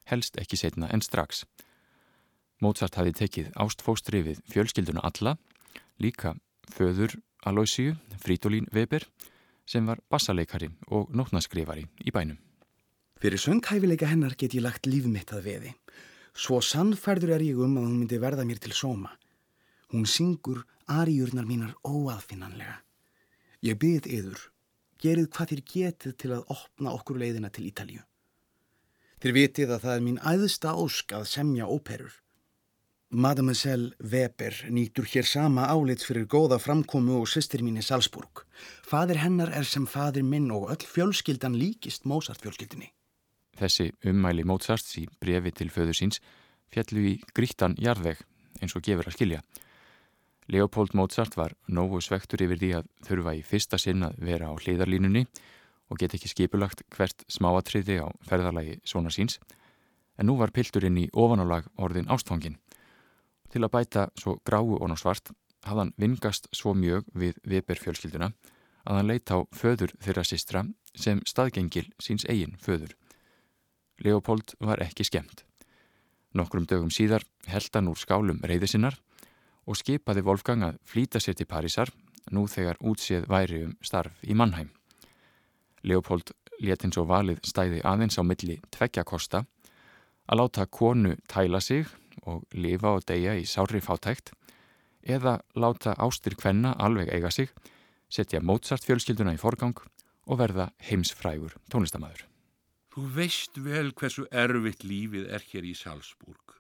helst 0.07 0.39
ekki 0.41 0.57
setna 0.57 0.89
en 0.89 1.03
strax. 1.03 1.45
Mozart 2.63 2.97
hafi 2.97 3.13
tekið 3.13 3.53
ástfóstri 3.61 4.23
við 4.23 4.41
fjölskylduna 4.49 5.05
alla, 5.05 5.37
líka 5.99 6.37
föður 6.73 7.19
Aloysiu 7.47 7.95
Fridolín 8.23 8.69
Weber 8.73 9.07
sem 9.67 9.87
var 9.87 10.01
bassaleikari 10.11 10.71
og 10.95 11.11
nótnaskrifari 11.15 11.87
í 12.07 12.13
bænum. 12.15 12.39
Fyrir 13.21 13.41
sönghæfileika 13.41 14.07
hennar 14.11 14.37
get 14.37 14.55
ég 14.55 14.63
lagt 14.63 14.87
líf 14.87 15.07
mitt 15.09 15.33
að 15.33 15.47
veði. 15.49 15.73
Svo 16.37 16.61
sannfærður 16.61 17.37
er 17.37 17.45
ég 17.47 17.59
um 17.59 17.79
að 17.79 17.87
hún 17.89 18.01
myndi 18.01 18.19
verða 18.21 18.45
mér 18.45 18.61
til 18.61 18.75
sóma. 18.77 19.15
Hún 19.93 20.05
syngur 20.05 20.67
ariurnar 20.87 21.47
mínar 21.49 21.73
óaðfinnanlega. 21.81 22.83
Ég 23.65 23.79
byrð 23.81 24.11
yður, 24.13 24.43
gerið 25.01 25.31
hvað 25.33 25.53
þér 25.53 25.63
getið 25.73 26.17
til 26.21 26.31
að 26.37 26.53
opna 26.53 26.93
okkur 26.93 27.19
leiðina 27.23 27.51
til 27.51 27.67
Ítalju. 27.71 28.05
Þér 29.23 29.33
vitið 29.33 29.73
að 29.73 29.83
það 29.87 29.97
er 29.97 30.05
mín 30.05 30.21
æðsta 30.21 30.77
ósk 30.77 31.17
að 31.17 31.29
semja 31.31 31.67
óperur. 31.67 32.13
Mademoiselle 33.11 33.95
Weber 34.03 34.67
nýtur 34.69 35.07
hér 35.07 35.25
sama 35.25 35.69
álits 35.71 36.03
fyrir 36.09 36.27
góða 36.27 36.59
framkomu 36.59 37.21
og 37.21 37.29
sýstir 37.31 37.63
mín 37.63 37.79
í 37.79 37.85
Salzburg. 37.87 38.43
Fadir 38.83 39.21
hennar 39.23 39.53
er 39.55 39.63
sem 39.65 39.87
fadir 39.87 40.27
minn 40.27 40.51
og 40.51 40.73
öll 40.75 40.83
fjölskyldan 40.83 41.55
líkist 41.55 42.03
Mozart 42.05 42.43
fjölskyldinni. 42.43 42.91
Þessi 43.57 43.93
ummæli 44.11 44.43
Mozarts 44.43 44.99
í 44.99 45.07
brefi 45.23 45.55
til 45.55 45.71
föður 45.71 45.95
síns 45.95 46.19
fjallu 46.75 47.07
í 47.13 47.15
grítan 47.31 47.79
jarðveg 47.79 48.25
eins 48.61 48.75
og 48.75 48.83
gefur 48.83 49.07
að 49.07 49.15
skilja. 49.21 49.41
Leopold 50.51 50.99
Mozart 50.99 51.39
var 51.39 51.55
nógu 51.71 52.03
svektur 52.03 52.43
yfir 52.43 52.59
því 52.59 52.75
að 52.81 52.91
þurfa 53.07 53.39
í 53.39 53.47
fyrsta 53.47 53.79
sinn 53.79 54.03
að 54.03 54.19
vera 54.19 54.51
á 54.51 54.55
hliðarlínunni 54.59 55.29
og 55.95 56.03
get 56.03 56.19
ekki 56.19 56.35
skipulagt 56.35 56.83
hvert 56.91 57.23
smáatriði 57.31 58.03
á 58.03 58.11
ferðarlagi 58.27 58.81
svona 58.83 59.15
síns 59.15 59.39
en 60.19 60.27
nú 60.27 60.41
var 60.43 60.51
pilturinn 60.51 60.99
í 60.99 61.11
ofanálag 61.15 61.71
orðin 61.79 62.11
ástfangin 62.11 62.59
Til 63.57 63.65
að 63.65 63.73
bæta 63.73 64.03
svo 64.21 64.35
gráu 64.45 64.75
og 64.77 64.91
ná 64.91 64.99
svart 65.01 65.31
hafði 65.65 65.81
hann 65.81 65.93
vingast 65.97 66.51
svo 66.53 66.75
mjög 66.77 67.07
við 67.17 67.39
Weber 67.49 67.79
fjölskylduna 67.81 68.29
að 68.85 68.99
hann 68.99 69.09
leitt 69.09 69.33
á 69.33 69.49
föður 69.49 69.95
þeirra 70.05 70.25
sistra 70.29 70.63
sem 70.93 71.23
staðgengil 71.25 71.87
síns 71.97 72.29
eigin 72.29 72.59
föður. 72.61 72.93
Leopold 74.05 74.53
var 74.61 74.85
ekki 74.85 75.09
skemmt. 75.09 75.47
Nokkrum 76.37 76.69
dögum 76.69 76.93
síðar 76.93 77.25
held 77.49 77.73
hann 77.73 77.89
úr 77.89 77.97
skálum 77.97 78.45
reyði 78.45 78.69
sinnar 78.75 79.01
og 79.65 79.81
skipaði 79.81 80.29
Wolfgang 80.29 80.69
að 80.69 80.77
flýta 80.85 81.17
sér 81.17 81.41
til 81.41 81.49
Parísar 81.49 81.97
nú 82.37 82.45
þegar 82.53 82.77
útséð 82.85 83.25
væri 83.25 83.65
um 83.71 83.77
starf 83.81 84.21
í 84.21 84.37
Mannheim. 84.37 84.69
Leopold 85.81 86.37
letinn 86.61 86.93
svo 86.93 87.09
valið 87.09 87.41
stæði 87.41 87.81
aðeins 87.89 88.21
á 88.21 88.23
milli 88.23 88.61
tveggjakosta 88.69 89.47
að 90.29 90.45
láta 90.45 90.69
konu 90.69 91.17
tæla 91.25 91.65
sig 91.65 91.89
og 92.27 92.45
lifa 92.55 92.97
og 92.99 93.07
deyja 93.09 93.37
í 93.39 93.47
sári 93.49 93.81
fátækt 93.85 94.33
eða 95.07 95.39
láta 95.55 95.95
ástir 96.03 96.35
kvenna 96.35 96.75
alveg 96.83 97.13
eiga 97.15 97.31
sig, 97.31 97.51
setja 98.11 98.43
Mozart 98.43 98.85
fjölskylduna 98.87 99.37
í 99.37 99.41
forgang 99.41 99.79
og 100.27 100.41
verða 100.41 100.71
heimsfrægur 100.89 101.55
tónlistamæður. 101.71 102.27
Þú 102.91 103.03
veist 103.15 103.59
vel 103.63 103.93
hversu 103.93 104.27
erfitt 104.33 104.83
lífið 104.83 105.29
er 105.31 105.45
hér 105.51 105.67
í 105.69 105.75
Salzburg 105.79 106.57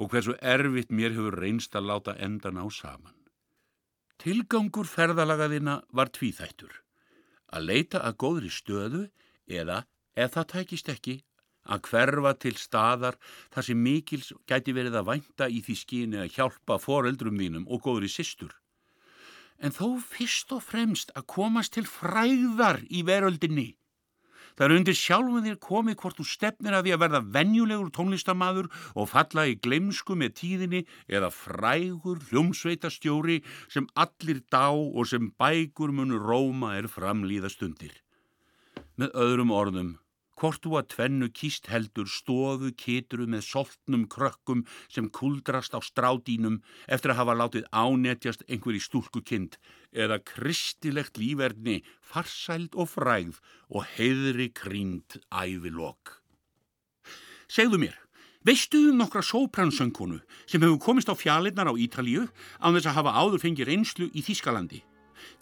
og 0.00 0.10
hversu 0.10 0.34
erfitt 0.42 0.90
mér 0.90 1.14
hefur 1.14 1.36
reynst 1.38 1.76
að 1.78 1.90
láta 1.90 2.16
endan 2.18 2.58
á 2.58 2.66
saman. 2.72 3.14
Tilgangur 4.18 4.88
ferðalagaðina 4.88 5.80
var 5.94 6.10
tvíþættur, 6.14 6.72
að 7.54 7.66
leita 7.68 8.00
að 8.02 8.18
góðri 8.22 8.50
stöðu 8.50 9.02
eða, 9.46 9.84
ef 10.16 10.34
það 10.34 10.50
tækist 10.54 10.90
ekki, 10.90 11.16
að 11.64 11.86
hverfa 11.88 12.34
til 12.44 12.54
staðar 12.60 13.16
þar 13.54 13.68
sem 13.68 13.80
mikils 13.80 14.32
gæti 14.48 14.74
verið 14.76 14.98
að 15.00 15.08
vænta 15.12 15.48
í 15.48 15.62
því 15.64 15.76
skyni 15.80 16.20
að 16.22 16.34
hjálpa 16.36 16.78
foreldrum 16.82 17.40
þínum 17.40 17.68
og 17.68 17.84
góðri 17.86 18.10
sýstur. 18.12 18.52
En 19.58 19.72
þó 19.72 19.96
fyrst 20.02 20.52
og 20.52 20.64
fremst 20.66 21.14
að 21.14 21.28
komast 21.36 21.76
til 21.76 21.86
fræðar 21.88 22.82
í 22.90 23.04
veröldinni. 23.06 23.72
Það 24.54 24.64
er 24.68 24.72
undir 24.76 24.94
sjálfum 24.94 25.42
þér 25.42 25.56
komið 25.62 25.96
hvort 25.98 26.18
þú 26.20 26.24
stefnir 26.30 26.76
að 26.76 26.84
því 26.86 26.92
að 26.94 27.00
verða 27.02 27.20
venjulegur 27.34 27.88
tónlistamadur 27.96 28.68
og 28.94 29.08
falla 29.10 29.48
í 29.50 29.56
glemsku 29.58 30.14
með 30.18 30.36
tíðinni 30.38 30.82
eða 31.10 31.32
frægur 31.34 32.20
hljómsveitastjóri 32.28 33.40
sem 33.72 33.88
allir 33.98 34.44
dá 34.54 34.70
og 34.70 35.10
sem 35.10 35.32
bækur 35.42 35.90
munu 35.90 36.22
róma 36.22 36.76
er 36.78 36.86
framlýða 36.86 37.50
stundir. 37.50 37.96
Með 38.94 39.10
öðrum 39.18 39.50
orðum, 39.50 39.90
hvort 40.40 40.62
þú 40.64 40.78
að 40.78 40.88
tvennu 40.94 41.28
kýst 41.34 41.68
heldur 41.70 42.08
stofu 42.10 42.70
kitru 42.78 43.26
með 43.30 43.44
soltnum 43.46 44.06
krökkum 44.10 44.64
sem 44.92 45.08
kuldrast 45.14 45.76
á 45.76 45.80
strádínum 45.84 46.60
eftir 46.86 47.14
að 47.14 47.20
hafa 47.22 47.36
látið 47.38 47.68
ánetjast 47.70 48.46
einhver 48.48 48.78
í 48.78 48.82
stúlku 48.82 49.22
kind 49.22 49.58
eða 49.92 50.18
kristilegt 50.26 51.20
líferni, 51.20 51.82
farsæld 52.02 52.74
og 52.74 52.90
fræð 52.94 53.38
og 53.70 53.86
heiðri 53.94 54.50
krínd 54.54 55.20
ævilokk. 55.30 56.18
Segðu 57.46 57.78
mér, 57.84 57.94
veistu 58.42 58.80
um 58.90 58.98
nokkra 58.98 59.22
sópransöngkonu 59.22 60.18
sem 60.46 60.62
hefur 60.64 60.80
komist 60.82 61.12
á 61.12 61.14
fjallinnar 61.14 61.70
á 61.70 61.74
Ítalíu 61.78 62.26
án 62.58 62.74
þess 62.74 62.90
að 62.90 62.98
hafa 62.98 63.14
áður 63.22 63.44
fengið 63.46 63.70
reynslu 63.70 64.10
í 64.10 64.24
Þískalandi? 64.26 64.82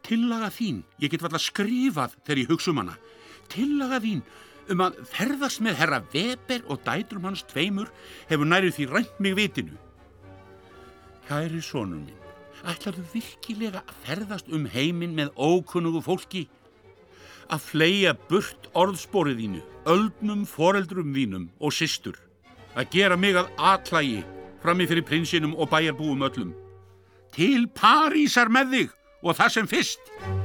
Tillaga 0.05 0.51
þín, 0.53 0.85
ég 1.01 1.11
get 1.11 1.25
valla 1.25 1.41
skrifað 1.41 2.19
þegar 2.27 2.41
ég 2.43 2.53
hugsa 2.53 2.71
um 2.71 2.83
hana 2.83 2.99
tillaga 3.53 4.01
þín 4.03 4.23
um 4.71 4.83
að 4.85 4.99
ferðast 5.11 5.63
með 5.65 5.79
herra 5.81 6.01
Weber 6.13 6.65
og 6.71 6.83
dætrum 6.87 7.27
hans 7.29 7.45
tveimur 7.51 7.91
hefur 8.31 8.49
nærið 8.49 8.77
því 8.77 8.89
rænt 8.91 9.21
mig 9.23 9.37
vitinu. 9.39 9.79
Kæri 11.29 11.63
sónum 11.65 12.05
minn, 12.07 12.19
ætlarðu 12.69 13.05
virkilega 13.13 13.83
að 13.87 14.03
ferðast 14.07 14.51
um 14.53 14.67
heiminn 14.71 15.17
með 15.19 15.33
ókunnugu 15.37 16.03
fólki? 16.05 16.47
Að 17.53 17.65
fleia 17.69 18.13
burt 18.29 18.69
orðsporið 18.79 19.43
þínu, 19.43 19.65
öldnum 19.93 20.45
foreldrum 20.49 21.13
þínum 21.15 21.49
og 21.61 21.75
systur. 21.75 22.17
Að 22.79 22.89
gera 22.95 23.19
mig 23.19 23.37
að 23.37 23.51
atlægi 23.59 24.23
frammi 24.63 24.87
fyrir 24.89 25.07
prinsinum 25.07 25.57
og 25.59 25.71
bæjarbúum 25.73 26.23
öllum. 26.29 26.55
Til 27.35 27.67
Parísar 27.75 28.53
með 28.53 28.77
þig 28.77 28.97
og 29.23 29.37
það 29.37 29.55
sem 29.57 29.69
fyrst. 29.71 30.42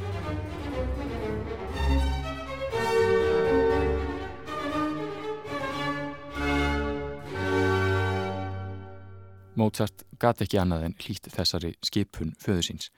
Mozart 9.58 10.04
gati 10.22 10.46
ekki 10.46 10.60
annað 10.62 10.84
en 10.88 10.96
hlýtt 11.02 11.32
þessari 11.34 11.74
skipun 11.86 12.36
föðu 12.38 12.66
síns 12.68 12.92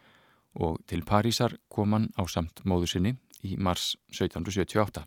og 0.59 0.79
til 0.89 1.05
Parísar 1.07 1.55
kom 1.71 1.93
hann 1.95 2.09
á 2.19 2.23
samt 2.27 2.63
móðu 2.67 2.89
sinni 2.89 3.13
í 3.45 3.55
mars 3.55 3.93
1778. 4.11 5.05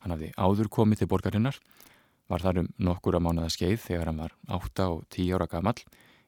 Hann 0.00 0.14
hafði 0.14 0.30
áður 0.38 0.70
komið 0.72 1.02
til 1.02 1.10
borgarinnar, 1.10 1.58
var 2.30 2.40
þar 2.40 2.62
um 2.62 2.70
nokkura 2.88 3.20
mánuða 3.20 3.50
skeið 3.52 3.82
þegar 3.82 4.10
hann 4.10 4.22
var 4.24 4.36
8 4.48 4.86
og 4.94 5.02
10 5.12 5.34
ára 5.36 5.48
gamall 5.50 5.82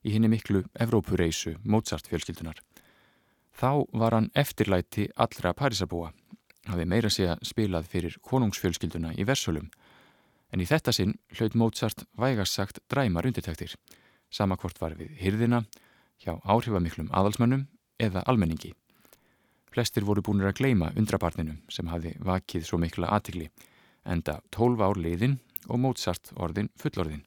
í 0.04 0.12
henni 0.12 0.28
miklu 0.28 0.64
Evrópureysu 0.78 1.56
Mozart 1.64 2.10
fjölskyldunar. 2.10 2.60
Þá 3.56 3.86
var 3.96 4.14
hann 4.14 4.30
eftirlæti 4.38 5.08
allra 5.16 5.54
Parísarbúa, 5.56 6.12
hafði 6.68 6.84
meira 6.86 7.10
sé 7.10 7.30
að 7.32 7.46
spilað 7.48 7.88
fyrir 7.90 8.18
konungsfjölskylduna 8.22 9.14
í 9.16 9.24
Versölum, 9.26 9.70
en 10.52 10.60
í 10.60 10.68
þetta 10.68 10.92
sinn 10.94 11.16
hlaut 11.38 11.56
Mozart 11.58 12.04
vægast 12.18 12.60
sagt 12.60 12.84
dræmar 12.92 13.26
undirtæktir 13.26 13.74
sama 14.30 14.56
hvort 14.60 14.80
var 14.80 14.96
við 14.98 15.14
hyrðina, 15.20 15.64
hjá 16.18 16.36
áhrifamiklum 16.44 17.10
aðalsmönnum 17.14 17.66
eða 18.02 18.24
almenningi. 18.26 18.74
Flestir 19.72 20.06
voru 20.08 20.22
búinir 20.24 20.48
að 20.48 20.58
gleima 20.62 20.92
undrabarninu 20.96 21.58
sem 21.72 21.88
hafi 21.92 22.14
vakið 22.24 22.64
svo 22.66 22.78
mikla 22.80 23.10
aðtikli, 23.14 23.50
enda 24.04 24.38
12 24.56 24.84
ár 24.84 24.98
liðin 24.98 25.38
og 25.68 25.80
Mozart 25.82 26.32
orðin 26.36 26.70
fullorðin. 26.80 27.24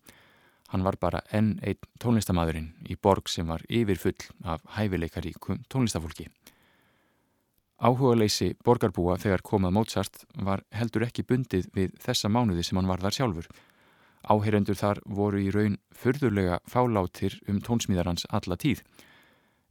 Hann 0.72 0.86
var 0.88 0.96
bara 1.00 1.22
enn 1.36 1.58
einn 1.68 1.90
tónlistamadurinn 2.00 2.72
í 2.90 2.96
borg 2.96 3.30
sem 3.30 3.48
var 3.48 3.64
yfir 3.70 4.00
full 4.00 4.28
af 4.48 4.64
hæfileikaríkum 4.78 5.66
tónlistafólki. 5.70 6.30
Áhuga 7.82 8.14
leysi 8.16 8.54
borgarbúa 8.64 9.18
þegar 9.20 9.44
komað 9.44 9.76
Mozart 9.76 10.24
var 10.38 10.64
heldur 10.72 11.08
ekki 11.08 11.26
bundið 11.28 11.68
við 11.76 11.96
þessa 12.04 12.30
mánuði 12.30 12.64
sem 12.64 12.78
hann 12.78 12.90
var 12.90 13.02
þar 13.04 13.18
sjálfur 13.18 13.50
Áheyrendur 14.30 14.78
þar 14.78 15.02
voru 15.06 15.40
í 15.42 15.50
raun 15.54 15.78
fyrðurlega 15.98 16.60
fálátir 16.70 17.40
um 17.50 17.62
tónsmíðarans 17.62 18.28
alla 18.30 18.58
tíð. 18.58 18.84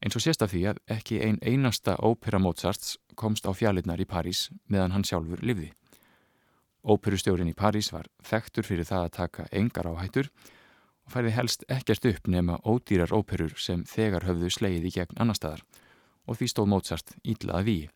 Eins 0.00 0.16
og 0.16 0.24
sést 0.24 0.42
af 0.42 0.54
því 0.54 0.62
að 0.70 0.80
ekki 0.96 1.20
ein 1.22 1.38
einasta 1.44 1.98
ópera 2.00 2.40
Mozarts 2.40 2.96
komst 3.14 3.46
á 3.46 3.52
fjallinnar 3.52 4.00
í 4.00 4.08
París 4.08 4.48
meðan 4.66 4.96
hann 4.96 5.04
sjálfur 5.04 5.42
livði. 5.44 5.70
Óperustjórin 6.82 7.50
í 7.52 7.56
París 7.56 7.92
var 7.92 8.08
þektur 8.24 8.64
fyrir 8.64 8.88
það 8.88 9.04
að 9.04 9.14
taka 9.18 9.46
engar 9.52 9.90
áhættur 9.90 10.30
og 11.04 11.12
færði 11.12 11.34
helst 11.36 11.64
ekkert 11.68 12.08
upp 12.08 12.30
nema 12.32 12.56
ódýrar 12.64 13.12
óperur 13.12 13.52
sem 13.60 13.84
þegar 13.84 14.24
höfðu 14.24 14.50
sleið 14.50 14.88
í 14.88 14.94
gegn 14.96 15.20
annar 15.20 15.36
staðar 15.36 15.64
og 16.26 16.38
því 16.40 16.48
stóð 16.48 16.70
Mozart 16.72 17.12
ídlaða 17.22 17.66
víi. 17.66 17.90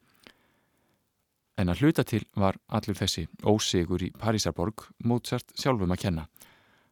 En 1.56 1.70
að 1.70 1.84
hluta 1.84 2.02
til 2.04 2.24
var 2.34 2.58
allur 2.66 2.98
þessi 2.98 3.28
ósigur 3.46 4.02
í 4.02 4.10
Parísarborg 4.18 4.88
Mozart 5.06 5.54
sjálfum 5.54 5.94
að 5.94 6.02
kenna. 6.02 6.24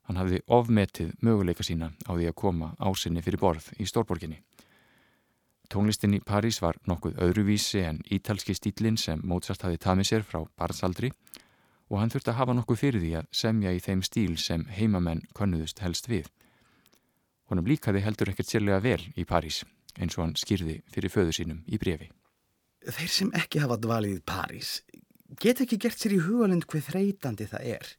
Hann 0.09 0.19
hafði 0.19 0.43
ofmetið 0.51 1.13
möguleika 1.23 1.65
sína 1.67 1.93
á 2.09 2.13
því 2.13 2.29
að 2.31 2.39
koma 2.43 2.73
ásinni 2.83 3.23
fyrir 3.23 3.41
borð 3.43 3.69
í 3.79 3.87
Stórborginni. 3.87 4.41
Tónlistin 5.73 6.17
í 6.19 6.21
París 6.21 6.59
var 6.61 6.77
nokkuð 6.89 7.21
öðruvísi 7.25 7.81
en 7.87 8.03
ítalski 8.13 8.55
stílinn 8.57 8.99
sem 9.01 9.23
Mozart 9.25 9.63
hafi 9.65 9.79
tamið 9.81 10.09
sér 10.11 10.27
frá 10.27 10.43
barnsaldri 10.59 11.13
og 11.89 12.01
hann 12.01 12.13
þurfti 12.13 12.33
að 12.33 12.39
hafa 12.41 12.57
nokkuð 12.59 12.81
fyrir 12.81 13.05
því 13.05 13.13
að 13.21 13.31
semja 13.43 13.73
í 13.73 13.81
þeim 13.85 14.03
stíl 14.05 14.35
sem 14.41 14.67
heimamenn 14.69 15.23
konnuðust 15.39 15.81
helst 15.85 16.11
við. 16.11 16.27
Honum 17.49 17.69
líkaði 17.69 18.03
heldur 18.05 18.33
ekkert 18.33 18.51
sérlega 18.51 18.83
vel 18.85 19.01
í 19.17 19.25
París 19.29 19.63
eins 20.01 20.17
og 20.19 20.27
hann 20.27 20.37
skýrði 20.41 20.81
fyrir 20.93 21.13
föðu 21.13 21.37
sínum 21.37 21.63
í 21.69 21.79
brefi. 21.81 22.11
Þeir 22.83 23.13
sem 23.13 23.33
ekki 23.39 23.63
hafa 23.63 23.79
dvalið 23.81 24.19
í 24.19 24.23
París 24.27 24.81
get 25.41 25.63
ekki 25.65 25.79
gert 25.81 26.01
sér 26.01 26.17
í 26.17 26.23
hugalind 26.25 26.67
hvað 26.69 26.89
þreytandi 26.91 27.49
það 27.49 27.69
er. 27.77 27.91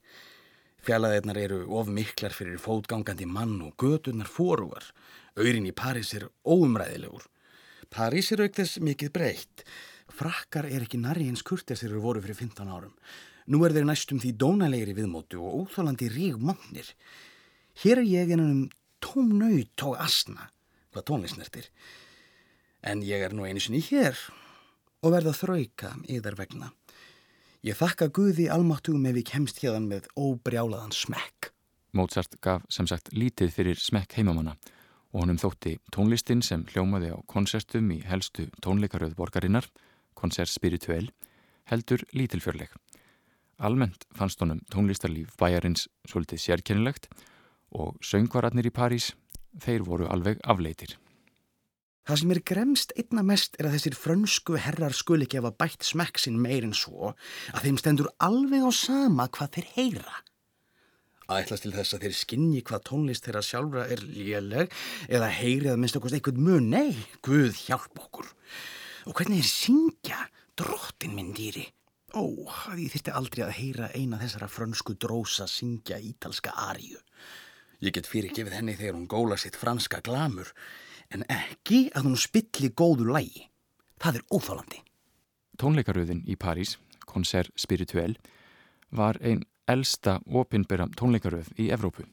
Fjallaðirnar 0.83 1.37
eru 1.39 1.57
of 1.79 1.87
miklar 1.87 2.33
fyrir 2.35 2.57
fótgangandi 2.59 3.23
mann 3.23 3.61
og 3.63 3.77
göturnar 3.79 4.27
fóruvar. 4.27 4.83
Öyrin 5.39 5.69
í 5.69 5.71
París 5.71 6.09
er 6.17 6.25
óumræðilegur. 6.43 7.23
París 7.87 8.33
er 8.35 8.43
aukþess 8.43 8.81
mikið 8.83 9.13
breytt. 9.15 9.63
Frakkar 10.11 10.67
er 10.67 10.83
ekki 10.83 10.99
nari 10.99 11.29
eins 11.31 11.45
kurtið 11.47 11.79
þeir 11.79 11.93
eru 11.93 12.03
voru 12.03 12.23
fyrir 12.25 12.35
15 12.41 12.67
árum. 12.67 12.91
Nú 13.47 13.63
er 13.63 13.71
þeir 13.77 13.87
næstum 13.87 14.19
því 14.19 14.33
dónalegri 14.43 14.97
viðmótu 14.97 15.39
og 15.39 15.63
óþólandi 15.63 16.11
ríg 16.11 16.35
mannir. 16.35 16.91
Hér 17.79 18.03
er 18.03 18.11
ég 18.11 18.35
ennum 18.35 18.67
tóm 18.99 19.31
nöyt 19.39 19.87
og 19.87 19.95
asna, 20.03 20.49
hvað 20.91 21.07
tónlisnertir. 21.13 21.71
En 22.83 23.07
ég 23.07 23.23
er 23.23 23.31
nú 23.31 23.47
einu 23.47 23.63
sinni 23.63 23.79
hér 23.87 24.19
og 24.99 25.15
verða 25.15 25.31
þrauka 25.31 25.95
yðar 26.11 26.35
vegna. 26.43 26.73
Ég 27.63 27.77
þakka 27.79 28.09
Guði 28.11 28.49
almáttugum 28.51 29.05
ef 29.07 29.15
ég 29.21 29.29
kemst 29.29 29.61
hérðan 29.63 29.85
með 29.87 30.09
óbrjálaðan 30.19 30.91
smekk. 30.91 31.53
Mozart 31.95 32.33
gaf 32.43 32.65
sem 32.67 32.89
sagt 32.91 33.13
lítið 33.15 33.53
fyrir 33.55 33.79
smekk 33.79 34.17
heimamanna 34.17 34.57
og 35.13 35.21
honum 35.21 35.39
þótti 35.39 35.77
tónlistin 35.95 36.41
sem 36.43 36.65
hljómaði 36.73 37.13
á 37.15 37.23
konsertum 37.31 37.87
í 37.95 38.01
helstu 38.03 38.49
tónleikaröð 38.65 39.15
borgarinnar, 39.15 39.69
konsert 40.11 40.51
spirituell, 40.51 41.07
heldur 41.71 42.03
lítilfjörleg. 42.11 42.67
Almennt 43.63 44.03
fannst 44.11 44.43
honum 44.43 44.59
tónlistarlíf 44.67 45.31
bæjarins 45.39 45.87
svolítið 46.03 46.43
sérkennilegt 46.43 47.07
og 47.71 47.95
söngvararnir 48.03 48.67
í 48.67 48.75
París, 48.75 49.13
þeir 49.55 49.87
voru 49.87 50.11
alveg 50.11 50.43
afleitir. 50.43 50.97
Það 52.03 52.19
sem 52.19 52.31
er 52.33 52.39
gremst 52.43 52.91
einna 52.99 53.21
mest 53.23 53.53
er 53.59 53.69
að 53.69 53.77
þessir 53.77 53.95
frönsku 53.95 54.57
herrar 54.59 54.95
skuli 54.97 55.27
gefa 55.31 55.53
bætt 55.55 55.85
smekksinn 55.87 56.35
meirinn 56.35 56.75
svo 56.75 57.13
að 57.53 57.63
þeim 57.63 57.79
stendur 57.79 58.09
alveg 58.19 58.65
á 58.67 58.71
sama 58.75 59.29
hvað 59.31 59.53
þeir 59.55 59.69
heyra. 59.77 60.17
Ætlast 61.31 61.63
til 61.63 61.71
þess 61.71 61.95
að 61.95 62.03
þeir 62.03 62.17
skinni 62.19 62.59
hvað 62.67 62.83
tónlist 62.89 63.23
þeirra 63.23 63.43
sjálfra 63.47 63.85
er 63.95 64.03
léleg 64.03 64.75
eða 65.07 65.31
heyri 65.31 65.71
að 65.71 65.79
minnst 65.79 65.95
okkur 65.95 66.17
eitthvað 66.17 66.43
mun, 66.43 66.67
nei, 66.75 66.91
Guð 67.23 67.55
hjálp 67.69 68.03
okkur. 68.03 68.27
Og 69.07 69.15
hvernig 69.15 69.39
þeir 69.39 69.51
syngja, 69.53 70.19
drottin 70.59 71.15
minn 71.15 71.31
dýri. 71.37 71.63
Ó, 72.19 72.27
ég 72.75 72.91
þyrti 72.93 73.15
aldrei 73.15 73.47
að 73.47 73.55
heyra 73.61 73.93
eina 73.95 74.19
þessara 74.19 74.51
frönsku 74.51 74.99
drósa 74.99 75.47
syngja 75.47 76.03
ítalska 76.03 76.51
arju. 76.67 76.99
Ég 77.83 77.95
get 77.95 78.07
fyrir 78.11 78.35
gefið 78.35 78.59
henni 78.59 78.75
þegar 78.75 78.99
hún 78.99 79.09
góla 79.11 79.39
sitt 79.39 79.55
franska 79.59 80.03
glamur 80.03 80.51
en 81.13 81.25
ekki 81.29 81.87
að 81.93 82.09
hún 82.09 82.19
spilli 82.19 82.71
góðu 82.73 83.07
lægi. 83.13 83.47
Það 84.01 84.19
er 84.19 84.25
óþálandi. 84.33 84.81
Tónleikaröðin 85.61 86.23
í 86.27 86.35
París, 86.35 86.77
Concert 87.05 87.53
Spirituel, 87.59 88.17
var 88.89 89.19
einn 89.21 89.45
elsta 89.69 90.19
opinbera 90.25 90.87
tónleikaröð 90.97 91.53
í 91.61 91.69
Evrópu, 91.71 92.07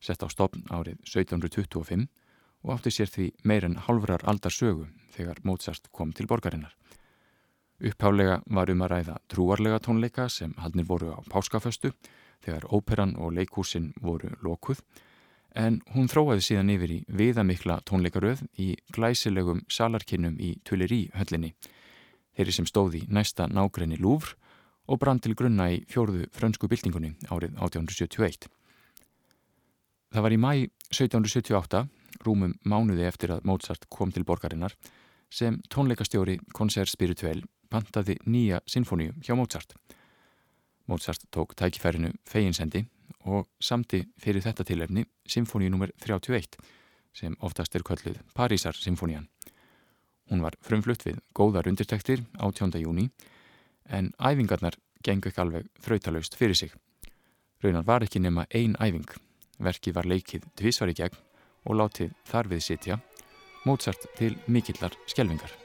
sett 0.00 0.22
á 0.22 0.28
stopn 0.30 0.66
árið 0.70 1.00
1725 1.08 2.06
og 2.62 2.74
átti 2.76 2.92
sér 2.94 3.10
því 3.10 3.30
meir 3.48 3.66
en 3.66 3.80
halvrar 3.88 4.22
aldarsögu 4.28 4.86
þegar 5.16 5.40
Mozart 5.42 5.88
kom 5.90 6.12
til 6.12 6.28
borgarinnar. 6.30 6.76
Upphálega 7.82 8.42
var 8.46 8.70
um 8.70 8.84
að 8.84 8.92
ræða 8.92 9.16
trúarlega 9.32 9.80
tónleika 9.82 10.28
sem 10.30 10.52
haldnir 10.62 10.86
voru 10.86 11.16
á 11.16 11.20
páskaföstu 11.26 11.90
þegar 12.44 12.68
óperan 12.70 13.16
og 13.18 13.34
leikúsin 13.34 13.90
voru 14.00 14.30
lokuð 14.42 14.84
en 15.58 15.80
hún 15.94 16.08
þróaði 16.08 16.44
síðan 16.46 16.72
yfir 16.74 16.94
í 16.94 16.98
viðamikla 17.12 17.80
tónleikaröð 17.88 18.44
í 18.60 18.72
glæsilegum 18.94 19.62
salarkinnum 19.68 20.38
í 20.40 20.54
Tuilerí 20.64 21.04
höllinni, 21.16 21.52
þeirri 22.36 22.54
sem 22.56 22.68
stóði 22.68 23.04
næsta 23.08 23.48
nágrenni 23.50 23.98
Lúfr 24.00 24.36
og 24.88 25.00
brann 25.02 25.20
til 25.22 25.34
grunna 25.38 25.68
í 25.72 25.82
fjórðu 25.90 26.26
frönsku 26.34 26.68
byltingunni 26.70 27.14
árið 27.28 27.56
1871. 27.58 28.48
Það 30.12 30.26
var 30.26 30.34
í 30.34 30.40
mæ 30.40 30.52
1778, 30.92 31.86
rúmum 32.26 32.56
mánuði 32.68 33.06
eftir 33.08 33.32
að 33.32 33.46
Mozart 33.48 33.86
kom 33.88 34.12
til 34.12 34.26
borgarinnar, 34.28 34.74
sem 35.32 35.60
tónleikastjóri 35.72 36.38
Concert 36.52 36.90
Spirituel 36.92 37.40
pantaði 37.72 38.18
nýja 38.28 38.60
sinfoníu 38.68 39.14
hjá 39.24 39.36
Mozart. 39.38 39.72
Mozart 40.90 41.24
tók 41.32 41.54
tækifærinu 41.56 42.12
feginsendi 42.28 42.84
og 43.24 43.48
samti 43.60 44.02
fyrir 44.20 44.44
þetta 44.44 44.64
tilefni 44.64 45.04
Sinfoníu 45.28 45.70
nr. 45.72 45.92
31 46.02 46.58
sem 47.12 47.36
oftast 47.40 47.74
er 47.76 47.84
kölluð 47.84 48.20
Parísar 48.34 48.76
Sinfonían. 48.76 49.28
Hún 50.30 50.42
var 50.42 50.56
frumflutt 50.64 51.04
við 51.04 51.20
góðar 51.36 51.68
undirtektir 51.68 52.24
18. 52.38 52.78
júni 52.80 53.10
en 53.90 54.12
æfingarnar 54.18 54.78
gengu 55.04 55.28
ekki 55.28 55.42
alveg 55.42 55.68
þrautalaust 55.82 56.38
fyrir 56.38 56.56
sig. 56.56 56.72
Raunan 57.62 57.86
var 57.86 58.06
ekki 58.06 58.22
nema 58.22 58.46
ein 58.50 58.76
æfing. 58.80 59.08
Verki 59.62 59.92
var 59.94 60.08
leikið 60.08 60.48
tvísvar 60.58 60.90
í 60.90 60.98
gegn 60.98 61.18
og 61.68 61.78
látið 61.78 62.14
þar 62.26 62.50
við 62.50 62.64
sitja, 62.66 63.00
Mozart 63.62 64.08
til 64.18 64.34
mikillar 64.50 64.96
skjelvingar. 65.06 65.61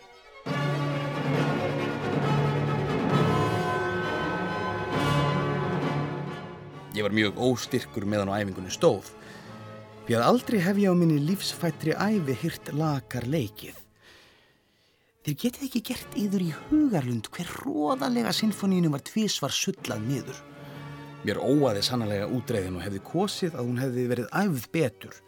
Ég 6.97 7.05
var 7.05 7.13
mjög 7.13 7.37
óstyrkur 7.37 8.07
meðan 8.09 8.31
á 8.33 8.41
æfingunni 8.41 8.71
stóð. 8.73 9.11
Við 10.07 10.17
að 10.17 10.29
aldrei 10.31 10.55
hef 10.65 10.79
ég 10.81 10.89
á 10.89 10.97
minni 10.97 11.19
lífsfættri 11.21 11.93
æfi 11.93 12.33
hyrt 12.41 12.71
lakar 12.73 13.27
leikið. 13.29 13.75
Þeir 15.21 15.35
getið 15.43 15.65
ekki 15.67 15.81
gert 15.91 16.17
yður 16.17 16.45
í 16.47 16.47
hugarlund 16.55 17.29
hver 17.35 17.51
róðalega 17.61 18.31
sinfonínu 18.33 18.89
var 18.89 19.03
tvísvar 19.05 19.53
sullað 19.53 20.07
miður. 20.07 20.39
Mér 21.21 21.41
óaði 21.43 21.83
sannlega 21.85 22.31
útreiðin 22.33 22.79
og 22.79 22.85
hefði 22.87 23.03
kosið 23.11 23.59
að 23.59 23.69
hún 23.69 23.83
hefði 23.83 24.07
verið 24.15 24.33
æfð 24.41 24.65
betur. 24.73 25.21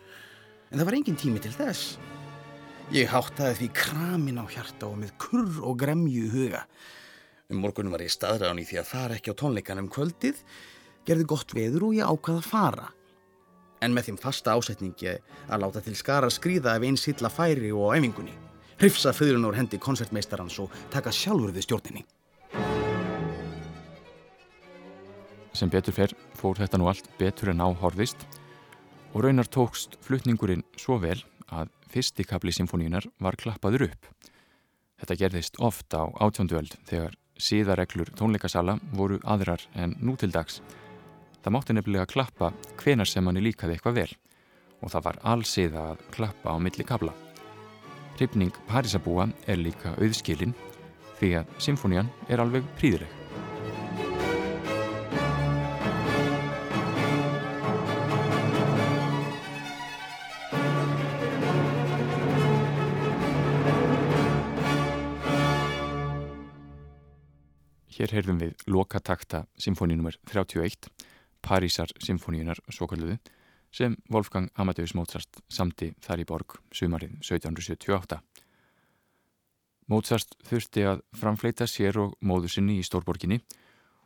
En 0.72 0.82
það 0.82 0.90
var 0.90 1.00
engin 1.02 1.22
tími 1.22 1.44
til 1.44 1.54
þess. 1.54 2.00
Ég 2.96 3.14
háttaði 3.14 3.60
því 3.60 3.70
kramin 3.78 4.42
á 4.42 4.46
hjarta 4.50 4.90
og 4.90 4.98
með 5.04 5.14
kurr 5.22 5.62
og 5.62 5.78
gremju 5.86 6.34
huga. 6.34 6.66
Um 7.54 7.62
morgunum 7.62 7.94
var 7.94 8.02
ég 8.02 8.16
staðræðan 8.16 8.64
í 8.64 8.66
því 8.66 8.82
að 8.82 8.92
fara 8.96 9.20
ekki 9.20 9.38
á 9.38 9.40
tónleikanum 9.44 9.94
kvöldið, 9.94 10.42
gerði 11.10 11.30
gott 11.34 11.56
veður 11.58 11.90
og 11.90 11.98
ég 11.98 12.06
ákvaða 12.06 12.44
að 12.44 12.52
fara. 12.52 12.92
En 13.82 13.96
með 13.96 14.10
þeim 14.10 14.22
fasta 14.22 14.54
ásetningi 14.54 15.16
að 15.48 15.66
láta 15.66 15.82
til 15.82 15.96
skara 15.98 16.30
skrýða 16.32 16.78
ef 16.78 16.86
einn 16.86 17.00
silla 17.00 17.32
færi 17.34 17.72
og 17.72 17.96
æfingunni 17.96 18.38
hrifsa 18.80 19.12
föðurinn 19.12 19.48
úr 19.50 19.58
hendi 19.60 19.80
koncertmeistarans 19.82 20.56
og 20.64 20.72
taka 20.94 21.12
sjálfur 21.12 21.52
við 21.56 21.66
stjórninni. 21.68 22.06
Sem 25.52 25.72
betur 25.72 25.96
fer 25.96 26.14
fór 26.40 26.60
þetta 26.62 26.80
nú 26.80 26.88
allt 26.88 27.10
betur 27.20 27.52
en 27.52 27.64
áhorðist 27.66 28.24
og 29.12 29.26
raunar 29.26 29.50
tókst 29.52 29.98
flutningurinn 30.06 30.64
svo 30.80 31.00
vel 31.02 31.18
að 31.52 31.74
fyrsti 31.92 32.24
kapli 32.24 32.54
symfóníunar 32.56 33.10
var 33.20 33.36
klappaður 33.36 33.90
upp. 33.90 34.08
Þetta 35.02 35.18
gerðist 35.24 35.60
ofta 35.60 36.06
á 36.06 36.08
átjónduöld 36.24 36.78
þegar 36.88 37.18
síðareglur 37.40 38.14
tónleikasala 38.16 38.78
voru 38.96 39.20
aðrar 39.24 39.64
en 39.76 39.98
nú 40.00 40.16
til 40.20 40.32
dags. 40.32 40.62
Það 41.40 41.54
mátti 41.56 41.74
nefnilega 41.76 42.10
klappa 42.12 42.50
hvenar 42.82 43.08
sem 43.08 43.24
manni 43.24 43.40
líkaði 43.44 43.78
eitthvað 43.78 44.00
vel 44.02 44.12
og 44.84 44.92
það 44.92 45.06
var 45.06 45.20
allsiða 45.34 45.86
að 45.94 46.02
klappa 46.16 46.52
á 46.52 46.58
milli 46.60 46.86
kabla. 46.88 47.14
Hrifning 48.20 48.52
Parísabúa 48.68 49.30
er 49.48 49.60
líka 49.60 49.94
auðskilinn 49.96 50.56
því 51.20 51.32
að 51.40 51.56
symfónían 51.64 52.12
er 52.28 52.44
alveg 52.44 52.68
príðileg. 52.80 53.16
Hér 68.00 68.14
heyrðum 68.16 68.38
við 68.40 68.62
lokatakta 68.72 69.42
symfóninumur 69.60 70.16
31, 70.32 70.88
Parísar 71.50 71.90
symfóníunar 71.98 72.60
svo 72.70 72.86
kalluðu 72.86 73.16
sem 73.74 73.96
Wolfgang 74.14 74.52
Amadeus 74.54 74.94
Mozart 74.94 75.42
samti 75.50 75.96
þar 76.06 76.22
í 76.22 76.26
borg 76.30 76.60
sumarið 76.70 77.16
1778. 77.24 78.20
Mozart 79.90 80.36
þurfti 80.46 80.84
að 80.86 81.02
framfleita 81.18 81.66
sér 81.66 81.98
og 82.04 82.14
móðu 82.22 82.52
sinni 82.54 82.78
í 82.78 82.86
stórborginni 82.86 83.40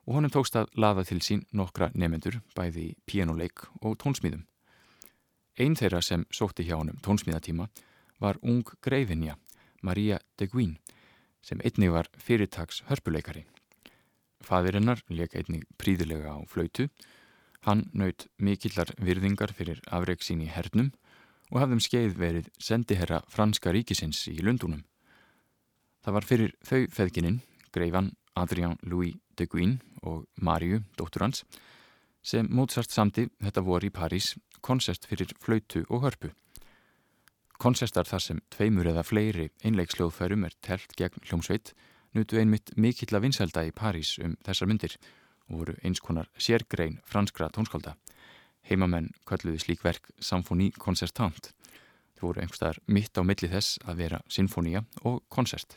og 0.06 0.17
honum 0.17 0.32
tókst 0.32 0.56
að 0.60 0.71
laða 0.79 1.03
til 1.08 1.19
sín 1.23 1.43
nokkra 1.51 1.89
nefendur 1.99 2.39
bæði 2.56 2.86
í 2.89 2.95
pianoleik 3.08 3.65
og 3.82 3.97
tónsmíðum. 3.99 4.45
Einn 5.60 5.75
þeirra 5.75 5.99
sem 6.01 6.23
sótti 6.32 6.63
hjá 6.67 6.77
honum 6.79 7.01
tónsmíðatíma 7.03 7.67
var 8.23 8.39
ung 8.41 8.63
greifinja, 8.82 9.36
Maria 9.82 10.21
de 10.39 10.47
Guin, 10.47 10.77
sem 11.43 11.60
einnig 11.60 11.91
var 11.91 12.08
fyrirtags 12.15 12.86
hörpuleikari. 12.88 13.43
Fadirinnar 14.43 15.03
leik 15.12 15.36
einnig 15.36 15.67
príðilega 15.79 16.36
á 16.36 16.39
flautu 16.47 16.88
Hann 17.63 17.86
naut 17.95 18.26
mikillar 18.43 18.89
virðingar 18.99 19.54
fyrir 19.56 19.80
afreg 19.88 20.23
sín 20.26 20.41
í 20.43 20.49
hernum 20.52 20.89
og 21.54 21.62
hafðum 21.62 21.80
skeið 21.84 22.17
verið 22.19 22.49
sendiherra 22.60 23.21
franska 23.32 23.71
ríkisins 23.71 24.26
í 24.28 24.36
Lundunum. 24.43 24.84
Það 26.04 26.15
var 26.17 26.28
fyrir 26.28 26.56
þau 26.67 26.82
feðgininn, 26.91 27.39
greifan 27.71 28.12
Adrian 28.36 28.76
Louis 28.84 29.15
de 29.39 29.47
Guin 29.47 29.78
og 30.04 30.26
Mariu, 30.36 30.82
dóttur 30.99 31.23
hans, 31.23 31.45
sem 32.19 32.49
Mozart 32.52 32.91
samti 32.91 33.30
þetta 33.39 33.63
voru 33.63 33.88
í 33.88 33.95
París 33.95 34.34
konsert 34.60 35.08
fyrir 35.08 35.32
flautu 35.39 35.86
og 35.88 36.04
hörpu. 36.04 36.34
Konsertar 37.63 38.10
þar 38.10 38.28
sem 38.28 38.43
tveimur 38.52 38.91
eða 38.91 39.08
fleiri 39.08 39.49
einleiksljóðfærum 39.63 40.43
er 40.43 40.56
telt 40.60 40.95
gegn 40.99 41.23
hljómsveit 41.23 41.71
nutu 42.13 42.39
einmitt 42.41 42.76
mikilla 42.76 43.23
vinselda 43.23 43.63
í 43.63 43.71
París 43.71 44.17
um 44.19 44.36
þessar 44.43 44.67
myndir 44.67 44.97
og 44.99 45.22
voru 45.49 45.75
eins 45.84 46.01
konar 46.01 46.29
sérgrein 46.38 46.99
franskra 47.06 47.49
tónskálda. 47.53 47.95
Heimamenn 48.63 49.12
kalluði 49.27 49.60
slík 49.60 49.84
verk 49.84 50.12
Symfóni 50.19 50.71
koncertant. 50.79 51.51
Þau 52.15 52.29
voru 52.29 52.43
einhverstaðar 52.43 52.79
mitt 52.88 53.17
á 53.19 53.21
milli 53.27 53.49
þess 53.51 53.82
að 53.84 53.97
vera 53.99 54.21
sinfónia 54.32 54.86
og 55.03 55.23
koncert. 55.27 55.75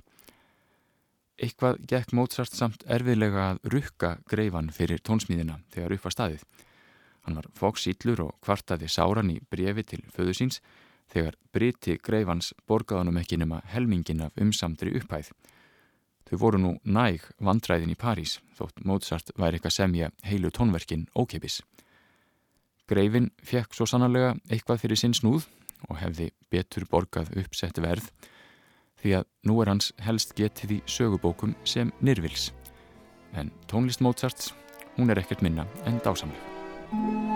Eitthvað 1.36 1.80
gekk 1.90 2.14
Mozart 2.16 2.54
samt 2.54 2.84
erfiðlega 2.86 3.50
að 3.50 3.58
rukka 3.74 4.12
greifan 4.30 4.70
fyrir 4.72 5.02
tónsmíðina 5.04 5.58
þegar 5.74 5.96
upp 5.96 6.06
var 6.06 6.14
staðið. 6.14 6.44
Hann 7.26 7.36
var 7.40 7.48
fóksýllur 7.58 8.22
og 8.22 8.36
kvartaði 8.46 8.88
sáran 8.88 9.32
í 9.34 9.40
brefi 9.50 9.82
til 9.82 10.00
föðu 10.14 10.36
síns 10.38 10.60
þegar 11.10 11.34
briti 11.52 11.98
greifans 11.98 12.52
borgaðanum 12.70 13.18
ekki 13.20 13.40
nema 13.42 13.58
helmingin 13.72 14.22
af 14.28 14.38
umsamtri 14.40 14.94
upphæð. 14.96 15.32
Þau 16.26 16.38
voru 16.42 16.58
nú 16.58 16.72
næg 16.82 17.22
vandræðin 17.38 17.92
í 17.94 17.98
París 17.98 18.40
þótt 18.58 18.82
Mozart 18.84 19.30
væri 19.38 19.58
eitthvað 19.60 19.76
semja 19.76 20.10
heilu 20.26 20.50
tónverkin 20.50 21.06
ókeipis. 21.14 21.60
Greifin 22.90 23.30
fekk 23.42 23.74
svo 23.74 23.86
sannarlega 23.86 24.34
eitthvað 24.50 24.82
fyrir 24.82 25.00
sinn 25.00 25.14
snúð 25.14 25.46
og 25.90 26.00
hefði 26.00 26.30
betur 26.50 26.86
borgað 26.90 27.30
uppsett 27.38 27.78
verð 27.82 28.10
því 29.02 29.16
að 29.20 29.30
nú 29.46 29.60
er 29.62 29.70
hans 29.70 29.92
helst 30.02 30.34
getið 30.38 30.78
í 30.78 30.82
sögubókum 30.90 31.54
sem 31.68 31.92
nirvils. 32.00 32.50
En 33.36 33.52
tónlist 33.70 34.02
Mozarts, 34.02 34.54
hún 34.96 35.12
er 35.12 35.22
ekkert 35.22 35.44
minna 35.44 35.68
en 35.86 36.00
dásamlega. 36.02 37.35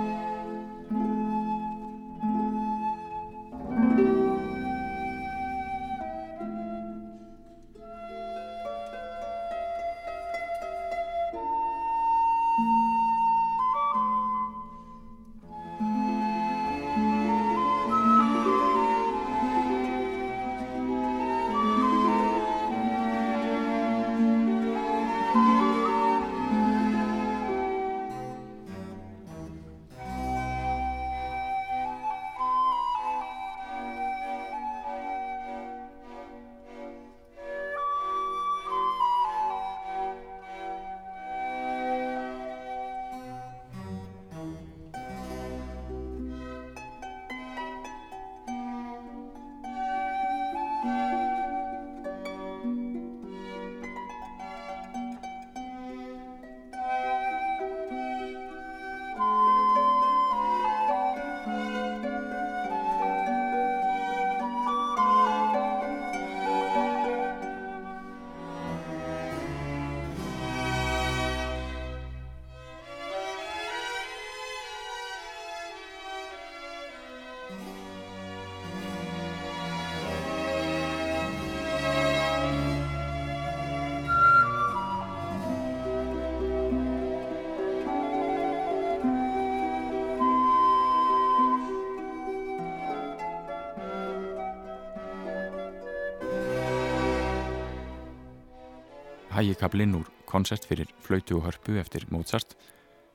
Hægikablinn 99.41 99.95
úr 99.97 100.09
koncert 100.29 100.67
fyrir 100.69 100.91
flautu 101.01 101.39
og 101.39 101.47
hörpu 101.47 101.79
eftir 101.81 102.05
Mozart 102.13 102.53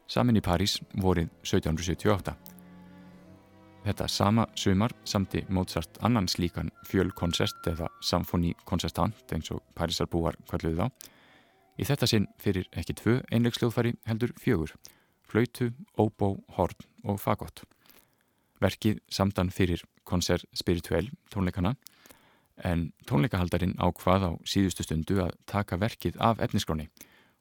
samin 0.09 0.39
í 0.39 0.41
París 0.41 0.79
vorið 0.97 1.29
1778. 1.45 2.33
Þetta 3.85 4.07
sama 4.09 4.47
sumar 4.57 4.95
samti 5.05 5.43
Mozart 5.53 5.99
annan 6.01 6.25
slíkan 6.31 6.71
fjölkoncert 6.89 7.69
eða 7.69 7.91
symfónikoncertant 8.01 9.35
eins 9.37 9.51
og 9.53 9.61
Parísarbúar 9.77 10.39
kalluði 10.49 10.79
þá. 10.79 10.87
Í 11.77 11.85
þetta 11.85 12.09
sinn 12.09 12.25
fyrir 12.41 12.65
ekki 12.73 12.97
tvö 12.97 13.19
einlegsljóðfæri 13.29 13.93
heldur 14.09 14.33
fjögur, 14.41 14.73
flautu, 15.29 15.73
óbó, 15.93 16.39
horn 16.57 16.89
og 17.05 17.21
fagott. 17.21 17.67
Verkið 18.63 19.03
samtan 19.13 19.53
fyrir 19.53 19.85
koncert 20.09 20.49
spirituell 20.57 21.11
tónleikana 21.29 21.75
en 22.63 22.91
tónleikahaldarinn 23.09 23.75
ákvað 23.81 24.27
á 24.27 24.31
síðustu 24.47 24.85
stundu 24.85 25.19
að 25.23 25.35
taka 25.49 25.79
verkið 25.81 26.19
af 26.23 26.39
efniskráni 26.43 26.87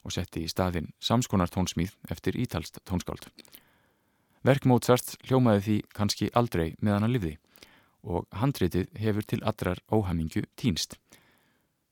og 0.04 0.12
setti 0.12 0.44
í 0.44 0.50
staðin 0.50 0.90
samskonar 1.00 1.52
tónsmíð 1.52 1.94
eftir 2.10 2.36
ítalst 2.36 2.80
tónskáld. 2.84 3.28
Verk 4.44 4.66
Mozart 4.68 5.14
hljómaði 5.24 5.62
því 5.64 5.76
kannski 5.96 6.30
aldrei 6.36 6.74
meðan 6.80 7.06
að 7.06 7.14
livði 7.14 7.34
og 8.04 8.26
handritið 8.36 8.90
hefur 9.00 9.24
til 9.24 9.40
allrar 9.48 9.80
óhamingu 9.88 10.44
týnst. 10.60 10.98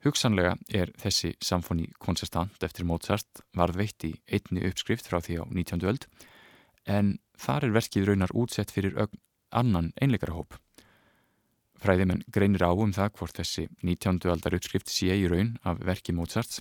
Hugsanlega 0.04 0.56
er 0.68 0.90
þessi 0.98 1.32
samfóni 1.40 1.87
konsistant 2.02 2.64
eftir 2.66 2.85
Mozart 2.85 3.44
varðveitt 3.56 4.04
í 4.04 4.12
einni 4.26 4.66
uppskrift 4.68 5.08
frá 5.08 5.22
því 5.22 5.38
á 5.40 5.44
19. 5.48 5.87
öld 5.88 6.08
en 6.90 7.16
þar 7.38 7.68
er 7.68 7.76
verkið 7.78 8.11
raunar 8.11 8.35
útsett 8.35 8.74
fyrir 8.74 8.98
annan 9.52 9.92
einleikara 10.02 10.35
hóp. 10.35 10.58
Fræðimenn 11.83 12.23
greinir 12.31 12.62
á 12.62 12.71
um 12.71 12.92
það 12.95 13.16
hvort 13.18 13.38
þessi 13.40 13.66
19. 13.83 14.21
aldar 14.31 14.55
uppskrift 14.55 14.90
sé 14.92 15.16
í 15.18 15.27
raun 15.31 15.57
af 15.66 15.81
verki 15.83 16.14
Mozarts 16.14 16.61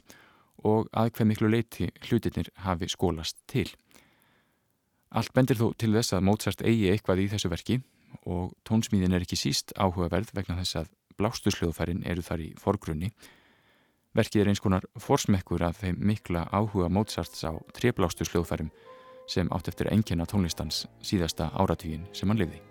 og 0.66 0.90
að 0.98 1.12
hver 1.14 1.28
miklu 1.30 1.50
leiti 1.52 1.90
hlutinir 2.08 2.50
hafi 2.66 2.90
skólast 2.90 3.38
til. 3.50 3.68
Allt 5.12 5.34
bendir 5.36 5.60
þó 5.60 5.74
til 5.78 5.92
þess 5.94 6.16
að 6.16 6.26
Mozart 6.26 6.64
eigi 6.66 6.90
eitthvað 6.90 7.22
í 7.22 7.28
þessu 7.34 7.52
verki 7.52 7.78
og 8.26 8.56
tónsmíðin 8.66 9.14
er 9.14 9.26
ekki 9.26 9.38
síst 9.38 9.76
áhugaverð 9.78 10.34
vegna 10.34 10.58
þess 10.62 10.82
að 10.82 10.90
blástusljóðfærin 11.22 12.02
eru 12.08 12.26
þar 12.26 12.46
í 12.48 12.50
forgrunni. 12.58 13.12
Verkið 14.18 14.42
er 14.42 14.52
eins 14.52 14.64
konar 14.64 14.88
forsmekkur 15.00 15.68
af 15.68 15.84
þeim 15.84 16.02
mikla 16.02 16.48
áhuga 16.50 16.90
Mozarts 16.90 17.46
á 17.46 17.54
treblástusljóðfærum 17.78 18.74
sem 19.30 19.54
átt 19.54 19.70
eftir 19.70 19.94
engina 19.94 20.26
tónlistans 20.26 20.88
síðasta 21.06 21.52
áratvíin 21.54 22.10
sem 22.16 22.32
hann 22.32 22.42
lifði. 22.42 22.71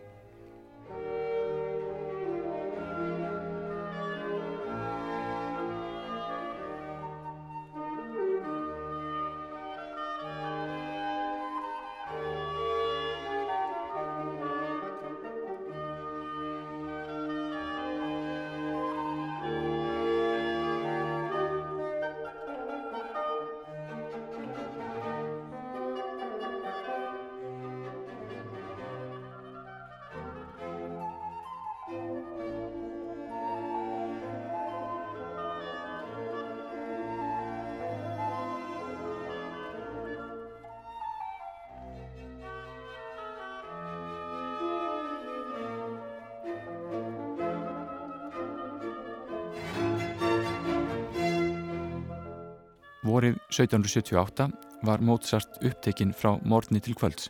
1778 53.50 54.50
var 54.86 55.02
Mozart 55.02 55.58
upptekinn 55.66 56.14
frá 56.14 56.36
morgunni 56.46 56.80
til 56.80 56.94
kvölds 56.94 57.28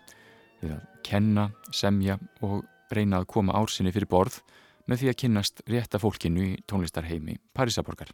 við 0.61 0.75
að 0.77 0.83
kenna, 1.07 1.49
semja 1.73 2.19
og 2.45 2.67
reyna 2.93 3.23
að 3.23 3.31
koma 3.33 3.57
ársinni 3.57 3.93
fyrir 3.95 4.11
borð 4.11 4.41
með 4.91 5.03
því 5.03 5.11
að 5.11 5.19
kynnast 5.23 5.63
rétta 5.71 6.01
fólkinu 6.03 6.45
í 6.45 6.59
tónlistarheimi 6.69 7.39
Parísaborgar. 7.57 8.11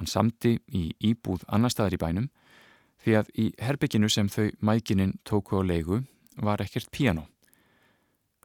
Hann 0.00 0.10
samti 0.10 0.56
í 0.74 0.88
íbúð 1.04 1.44
annar 1.46 1.70
staðar 1.70 1.94
í 1.94 2.00
bænum 2.00 2.30
því 3.04 3.16
að 3.20 3.34
í 3.38 3.46
herbygginu 3.60 4.10
sem 4.10 4.28
þau 4.32 4.50
mækinin 4.64 5.18
tóku 5.28 5.60
á 5.60 5.62
leigu 5.62 6.02
var 6.40 6.62
ekkert 6.64 6.90
piano. 6.90 7.28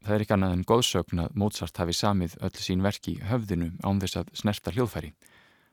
Það 0.05 0.15
er 0.15 0.23
ekki 0.25 0.35
annað 0.35 0.53
en 0.53 0.67
góðsögn 0.69 1.21
að 1.23 1.37
Mozart 1.39 1.79
hafi 1.81 1.95
samið 1.97 2.35
öll 2.45 2.57
sín 2.61 2.83
verki 2.85 3.15
höfðinu 3.25 3.71
án 3.81 4.01
þess 4.03 4.19
að 4.21 4.35
snerta 4.37 4.73
hljóðfæri. 4.75 5.15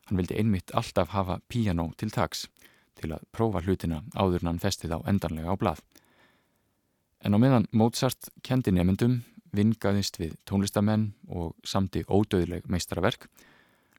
Hann 0.09 0.19
vildi 0.19 0.39
einmitt 0.39 0.73
alltaf 0.75 1.13
hafa 1.15 1.41
piano 1.49 1.91
til 1.97 2.11
taks 2.11 2.49
til 2.99 3.13
að 3.15 3.25
prófa 3.35 3.63
hlutina 3.65 4.03
áður 4.15 4.43
en 4.43 4.53
hann 4.53 4.63
festið 4.63 4.97
á 4.97 4.99
endanlega 5.09 5.55
á 5.55 5.57
blað. 5.59 5.83
En 7.23 7.35
á 7.35 7.39
meðan 7.39 7.69
Mozart 7.71 8.31
kendi 8.43 8.75
nefndum, 8.75 9.21
vingaðist 9.55 10.19
við 10.19 10.35
tónlistamenn 10.49 11.13
og 11.29 11.55
samti 11.65 12.03
ódöðleg 12.09 12.67
meistaraverk, 12.67 13.29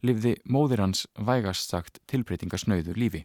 lifði 0.03 0.35
móðir 0.43 0.83
hans 0.83 1.05
vægast 1.15 1.71
sagt 1.71 2.01
tilbreytingasnauðu 2.11 2.95
lífi. 2.97 3.23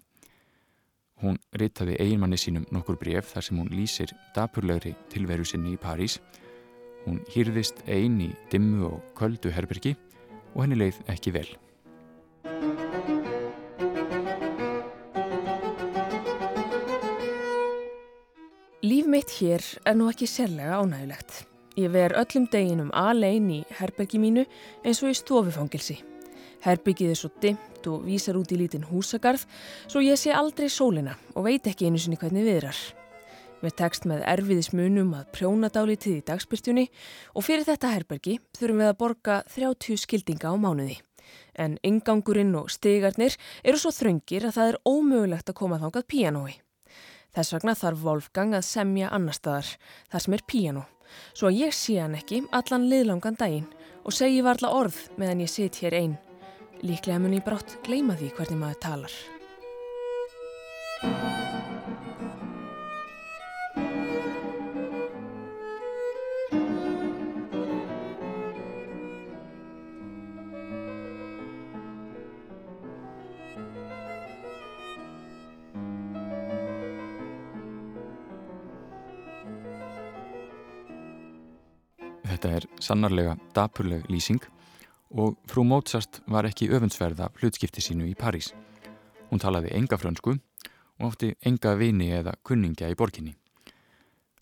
Hún 1.18 1.40
ritaði 1.58 1.96
eiginmanni 1.98 2.38
sínum 2.38 2.66
nokkur 2.70 2.98
bref 3.00 3.32
þar 3.32 3.46
sem 3.48 3.58
hún 3.58 3.72
lýsir 3.74 4.12
dapurlegri 4.36 4.94
tilveru 5.10 5.46
sinni 5.48 5.74
í 5.74 5.80
París. 5.82 6.20
Hún 7.06 7.24
hýrðist 7.34 7.82
ein 7.90 8.20
í 8.22 8.28
dimmu 8.52 8.86
og 8.92 9.00
köldu 9.18 9.50
herbergi 9.50 9.96
og 10.54 10.62
henni 10.62 10.78
leið 10.78 11.02
ekki 11.10 11.34
vel. 11.34 11.48
Líf 18.88 19.08
mitt 19.10 19.32
hér 19.36 19.60
er 19.84 19.96
nú 19.98 20.06
ekki 20.08 20.24
sérlega 20.24 20.78
ánægulegt. 20.78 21.42
Ég 21.76 21.90
ver 21.92 22.14
öllum 22.16 22.46
deginum 22.48 22.92
alein 22.96 23.48
í 23.50 23.56
herbergi 23.76 24.20
mínu 24.22 24.44
eins 24.86 25.00
og 25.02 25.10
í 25.10 25.16
stofufangilsi. 25.18 25.96
Herbyggið 26.64 27.10
er 27.12 27.18
svo 27.18 27.28
dimmt 27.42 27.88
og 27.90 28.06
vísar 28.06 28.38
út 28.38 28.54
í 28.54 28.56
lítinn 28.56 28.86
húsagarð 28.88 29.44
svo 29.90 30.00
ég 30.00 30.16
sé 30.16 30.32
aldrei 30.32 30.70
sólina 30.72 31.16
og 31.34 31.44
veit 31.48 31.66
ekki 31.68 31.90
einu 31.90 32.00
sinni 32.00 32.16
hvernig 32.20 32.46
viðrar. 32.46 32.78
Mér 33.60 33.74
tekst 33.82 34.06
með 34.08 34.22
erfiðismunum 34.36 35.10
að 35.18 35.26
prjóna 35.34 35.68
dálítið 35.74 36.20
í 36.20 36.24
dagspyrtjunni 36.30 36.86
og 37.34 37.44
fyrir 37.44 37.66
þetta 37.66 37.90
herbergi 37.96 38.38
þurfum 38.56 38.80
við 38.84 38.92
að 38.92 39.00
borga 39.02 39.42
30 39.56 40.00
skildinga 40.06 40.54
á 40.54 40.56
mánuði. 40.56 40.96
En 41.58 41.76
ingangurinn 41.82 42.56
og 42.56 42.72
stigarnir 42.72 43.36
eru 43.64 43.82
svo 43.82 43.92
þröngir 43.92 44.48
að 44.48 44.56
það 44.60 44.72
er 44.72 44.80
ómögulegt 44.86 45.52
að 45.52 45.58
koma 45.60 45.82
þangað 45.82 46.08
píanói. 46.14 46.56
Þess 47.36 47.54
vegna 47.56 47.74
þarf 47.78 48.04
Wolfgang 48.04 48.54
að 48.56 48.66
semja 48.68 49.10
annar 49.14 49.36
staðar, 49.36 49.72
þar 50.10 50.24
sem 50.24 50.36
er 50.38 50.44
píanó, 50.48 50.84
svo 51.36 51.52
ég 51.52 51.74
sé 51.76 51.98
hann 52.00 52.16
ekki 52.18 52.44
allan 52.56 52.88
liðlangan 52.90 53.38
daginn 53.40 53.68
og 54.04 54.16
segi 54.16 54.40
varla 54.44 54.72
orð 54.72 54.98
meðan 55.20 55.44
ég 55.44 55.52
sit 55.52 55.82
hér 55.82 55.98
einn. 55.98 56.16
Líklega 56.82 57.18
mun 57.20 57.36
ég 57.36 57.44
brátt 57.44 57.78
gleima 57.84 58.16
því 58.16 58.32
hvernig 58.38 58.62
maður 58.62 58.80
talar. 58.86 59.18
Sannarlega 82.88 83.36
dapurleg 83.56 84.06
lýsing 84.08 84.40
og 85.10 85.36
frú 85.48 85.64
Mozart 85.64 86.20
var 86.28 86.48
ekki 86.48 86.70
öfundsverða 86.72 87.30
hlutskipti 87.40 87.84
sínu 87.84 88.08
í 88.08 88.16
París. 88.16 88.52
Hún 89.28 89.42
talaði 89.42 89.74
enga 89.76 89.98
frönsku 90.00 90.36
og 90.36 91.04
átti 91.10 91.34
enga 91.46 91.74
vini 91.80 92.10
eða 92.16 92.36
kunningja 92.44 92.90
í 92.92 92.96
borginni. 92.96 93.34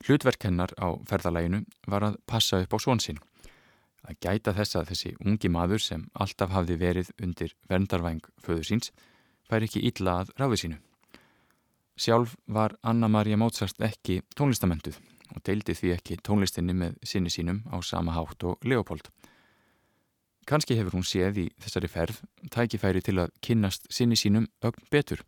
Hlutverk 0.06 0.46
hennar 0.46 0.74
á 0.78 0.94
ferðalæginu 1.09 1.64
var 1.90 2.06
að 2.06 2.20
passa 2.26 2.61
upp 2.62 2.76
á 2.76 2.78
svonsinn. 2.78 3.18
Að 4.06 4.20
gæta 4.22 4.54
þess 4.54 4.78
að 4.78 4.90
þessi 4.92 5.14
ungi 5.24 5.50
maður 5.50 5.82
sem 5.82 6.06
alltaf 6.14 6.52
hafði 6.54 6.78
verið 6.78 7.11
undir 7.22 7.56
verndarvæng 7.70 8.22
föður 8.38 8.68
síns 8.70 8.92
fær 9.50 9.66
ekki 9.66 9.82
illa 9.88 10.20
að 10.22 10.30
ráði 10.38 10.62
sínu. 10.62 10.78
Sjálf 11.96 12.37
var 12.46 12.76
Anna-Maria 12.85 13.38
Mozart 13.40 13.80
ekki 13.82 14.20
tónlistamentuð 14.37 15.00
og 15.35 15.43
deildi 15.47 15.75
því 15.75 15.95
ekki 15.97 16.19
tónlistinni 16.27 16.77
með 16.77 16.99
sinni 17.03 17.33
sínum 17.33 17.65
á 17.73 17.81
sama 17.83 18.15
hátt 18.17 18.45
og 18.45 18.59
Leopold. 18.65 19.11
kannski 20.47 20.77
hefur 20.79 20.95
hún 20.95 21.07
séð 21.07 21.39
í 21.43 21.47
þessari 21.59 21.89
ferð 21.91 22.21
tækifæri 22.55 23.03
til 23.03 23.19
að 23.19 23.33
kynnast 23.43 23.89
sinni 23.91 24.15
sínum 24.15 24.47
ögn 24.62 24.85
betur. 24.91 25.25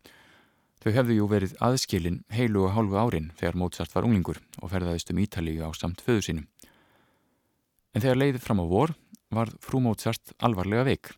Þau 0.79 0.91
hefðu 0.95 1.17
jú 1.17 1.25
verið 1.27 1.55
aðskilin 1.59 2.21
heilu 2.31 2.63
og 2.63 2.71
hálfu 2.77 2.95
árin 2.95 3.31
þegar 3.35 3.57
Mozart 3.59 3.95
var 3.95 4.07
unglingur 4.07 4.39
og 4.61 4.71
ferðaðist 4.71 5.11
um 5.11 5.19
Ítalíu 5.19 5.67
á 5.67 5.75
samt 5.75 5.99
föðu 6.05 6.23
sínum. 6.23 6.45
En 7.91 7.99
þegar 7.99 8.21
leiðið 8.21 8.45
fram 8.45 8.63
á 8.63 8.65
vor 8.71 8.95
var 9.35 9.51
frú 9.59 9.81
Mozart 9.83 10.31
alvarlega 10.39 10.87
veik. 10.87 11.11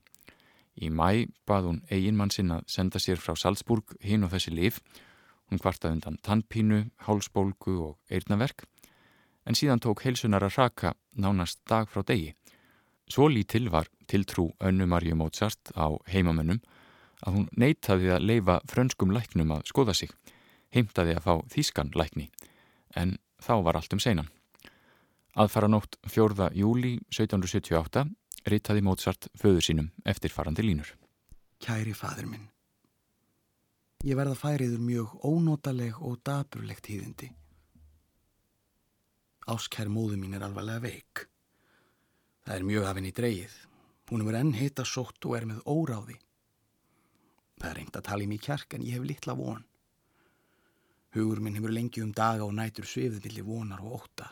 Í 0.82 0.90
mæ 0.90 1.30
bað 1.46 1.68
hún 1.70 1.80
eiginmann 1.92 2.34
sinn 2.34 2.50
að 2.56 2.66
senda 2.74 2.98
sér 2.98 3.22
frá 3.22 3.36
Salzburg 3.38 3.94
hinn 4.02 4.26
og 4.26 4.34
þessi 4.34 4.56
lif. 4.56 4.82
Hún 5.52 5.62
kvartaði 5.62 6.00
undan 6.00 6.18
tannpínu, 6.26 6.88
hálsbólgu 7.06 7.78
og 7.86 7.98
eirnaverk 8.10 8.66
en 9.46 9.58
síðan 9.58 9.82
tók 9.82 10.04
heilsunar 10.06 10.46
að 10.46 10.58
raka 10.58 10.94
nánast 11.18 11.62
dag 11.70 11.90
frá 11.90 12.04
degi. 12.06 12.34
Svo 13.12 13.28
lítil 13.28 13.70
var 13.72 13.90
tiltrú 14.08 14.52
önnu 14.64 14.88
Marju 14.88 15.16
Mozart 15.20 15.74
á 15.76 15.92
heimamönnum 16.08 16.62
að 17.22 17.36
hún 17.36 17.50
neytaði 17.58 18.14
að 18.16 18.28
leifa 18.30 18.60
frönskum 18.70 19.12
læknum 19.14 19.52
að 19.58 19.66
skoða 19.70 19.96
sig, 19.98 20.12
heimtaði 20.74 21.18
að 21.18 21.26
fá 21.26 21.34
þýskan 21.54 21.92
lækni, 21.98 22.30
en 22.96 23.18
þá 23.42 23.54
var 23.66 23.78
allt 23.78 23.94
um 23.94 24.02
seinan. 24.02 24.32
Aðfara 25.36 25.70
nótt 25.72 26.00
4. 26.08 26.50
júli 26.58 26.98
1778 27.12 28.08
ritaði 28.52 28.82
Mozart 28.84 29.30
föður 29.38 29.68
sínum 29.68 29.92
eftir 30.06 30.34
farandi 30.34 30.66
línur. 30.66 30.90
Kæri 31.62 31.94
fadur 31.94 32.26
minn, 32.26 32.48
ég 34.04 34.18
verða 34.18 34.40
færiður 34.40 34.82
mjög 34.82 35.14
ónótaleg 35.22 36.00
og 36.02 36.18
daburlegt 36.26 36.90
hýðindi. 36.90 37.30
Áskær 39.52 39.90
móðu 39.92 40.18
mín 40.20 40.38
er 40.38 40.46
alvarlega 40.46 40.84
veik. 40.86 41.26
Það 42.46 42.56
er 42.56 42.68
mjög 42.68 42.86
af 42.88 42.98
henni 43.00 43.12
dreigið. 43.16 43.56
Hún 44.12 44.24
er 44.28 44.38
enn 44.42 44.54
heita 44.56 44.84
sótt 44.88 45.26
og 45.28 45.36
er 45.38 45.48
með 45.48 45.62
óráði. 45.72 46.18
Það 47.60 47.70
er 47.70 47.78
reynd 47.80 47.98
að 47.98 48.08
tala 48.08 48.26
í 48.26 48.30
mig 48.32 48.42
kjark 48.44 48.76
en 48.76 48.86
ég 48.88 48.98
hef 48.98 49.08
litla 49.08 49.36
von. 49.40 49.64
Hugur 51.16 51.42
minn 51.44 51.58
hefur 51.60 51.74
lengi 51.76 52.04
um 52.04 52.14
daga 52.16 52.48
og 52.48 52.54
nætur 52.56 52.88
svefið 52.88 53.26
millir 53.26 53.48
vonar 53.48 53.84
og 53.84 54.02
óta. 54.02 54.28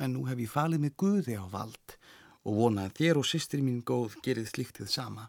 En 0.00 0.14
nú 0.14 0.24
hef 0.28 0.40
ég 0.40 0.52
falið 0.52 0.84
með 0.84 0.96
Guði 1.02 1.36
á 1.36 1.44
vald 1.52 1.96
og 2.48 2.60
vonað 2.60 2.94
þér 3.00 3.20
og 3.20 3.28
sýstir 3.28 3.64
mín 3.64 3.82
góð 3.84 4.16
gerið 4.24 4.52
sliktið 4.52 4.92
sama. 4.92 5.28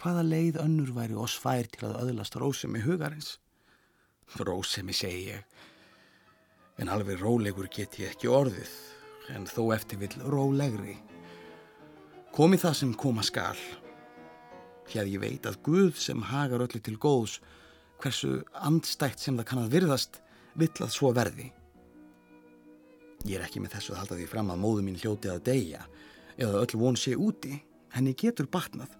Hvaða 0.00 0.24
leið 0.24 0.60
önnur 0.62 0.94
væri 0.96 1.16
oss 1.18 1.36
fær 1.36 1.68
til 1.72 1.88
að 1.88 1.98
öðlast 2.04 2.38
rósemi 2.40 2.84
hugarins? 2.84 3.36
Rósemi 4.38 4.94
segi 4.96 5.34
ég. 5.34 5.44
En 6.78 6.88
alveg 6.88 7.20
rólegur 7.20 7.68
get 7.74 7.98
ég 7.98 8.12
ekki 8.12 8.30
orðið, 8.30 8.70
en 9.34 9.46
þó 9.50 9.74
eftir 9.74 9.98
vill 9.98 10.14
rólegri. 10.30 10.96
Komi 12.34 12.58
það 12.60 12.76
sem 12.80 12.94
koma 12.94 13.24
skal. 13.26 13.58
Hér 14.88 15.08
ég 15.10 15.20
veit 15.20 15.46
að 15.48 15.60
Guð 15.66 15.98
sem 16.00 16.22
hagar 16.30 16.62
öllu 16.64 16.80
til 16.80 16.96
góðs, 17.00 17.40
hversu 17.98 18.44
andstækt 18.54 19.20
sem 19.20 19.36
það 19.36 19.48
kann 19.50 19.64
að 19.64 19.74
virðast, 19.74 20.20
vill 20.54 20.74
að 20.78 20.94
svo 20.94 21.10
verði. 21.16 21.50
Ég 23.26 23.38
er 23.38 23.48
ekki 23.48 23.60
með 23.62 23.74
þessu 23.74 23.94
að 23.94 24.00
halda 24.02 24.20
því 24.20 24.28
fram 24.30 24.52
að 24.54 24.62
móðu 24.62 24.84
mín 24.86 25.00
hljóti 25.00 25.32
að 25.32 25.42
deyja 25.50 25.82
eða 26.38 26.62
öll 26.62 26.78
von 26.78 26.96
sé 26.96 27.16
úti. 27.18 27.58
Henni 27.90 28.14
getur 28.14 28.46
batnað. 28.52 28.92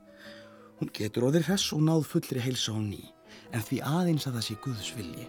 Hún 0.80 0.90
getur 0.94 1.28
óðir 1.28 1.46
hess 1.46 1.72
og 1.76 1.84
náð 1.84 2.06
fullri 2.08 2.42
heilsa 2.42 2.74
á 2.74 2.80
ný 2.80 3.04
en 3.52 3.64
því 3.64 3.82
aðeins 3.84 4.26
að 4.28 4.38
það 4.38 4.46
sé 4.48 4.58
Guðs 4.64 4.92
vilji. 4.96 5.28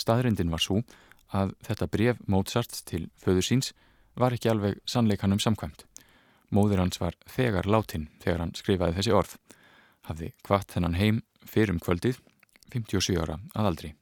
Staðrindin 0.00 0.50
var 0.52 0.62
svo 0.64 0.80
að 1.36 1.54
þetta 1.66 1.90
bref 1.92 2.20
Mozart 2.26 2.82
til 2.88 3.06
föður 3.20 3.46
síns 3.46 3.72
var 4.18 4.34
ekki 4.34 4.50
alveg 4.50 4.80
sannleikanum 4.88 5.40
samkvæmt. 5.42 5.84
Móður 6.50 6.82
hans 6.82 6.98
var 7.00 7.14
þegar 7.30 7.68
látin 7.70 8.08
þegar 8.22 8.44
hann 8.44 8.56
skrifaði 8.58 8.96
þessi 8.98 9.14
orð. 9.14 9.36
Hafði 10.08 10.32
kvart 10.42 10.74
þennan 10.74 10.98
heim 10.98 11.22
fyrir 11.46 11.74
um 11.74 11.80
kvöldið, 11.82 12.18
57 12.72 13.20
ára 13.20 13.38
að 13.54 13.70
aldri. 13.70 13.92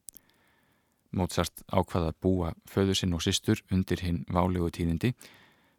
Mozart 1.12 1.62
ákvaða 1.72 2.12
að 2.12 2.20
búa 2.24 2.52
föður 2.68 2.98
sinn 3.00 3.14
og 3.16 3.24
sýstur 3.24 3.61
undir 3.72 4.02
hinn 4.04 4.24
válegu 4.32 4.70
tíðindi 4.72 5.14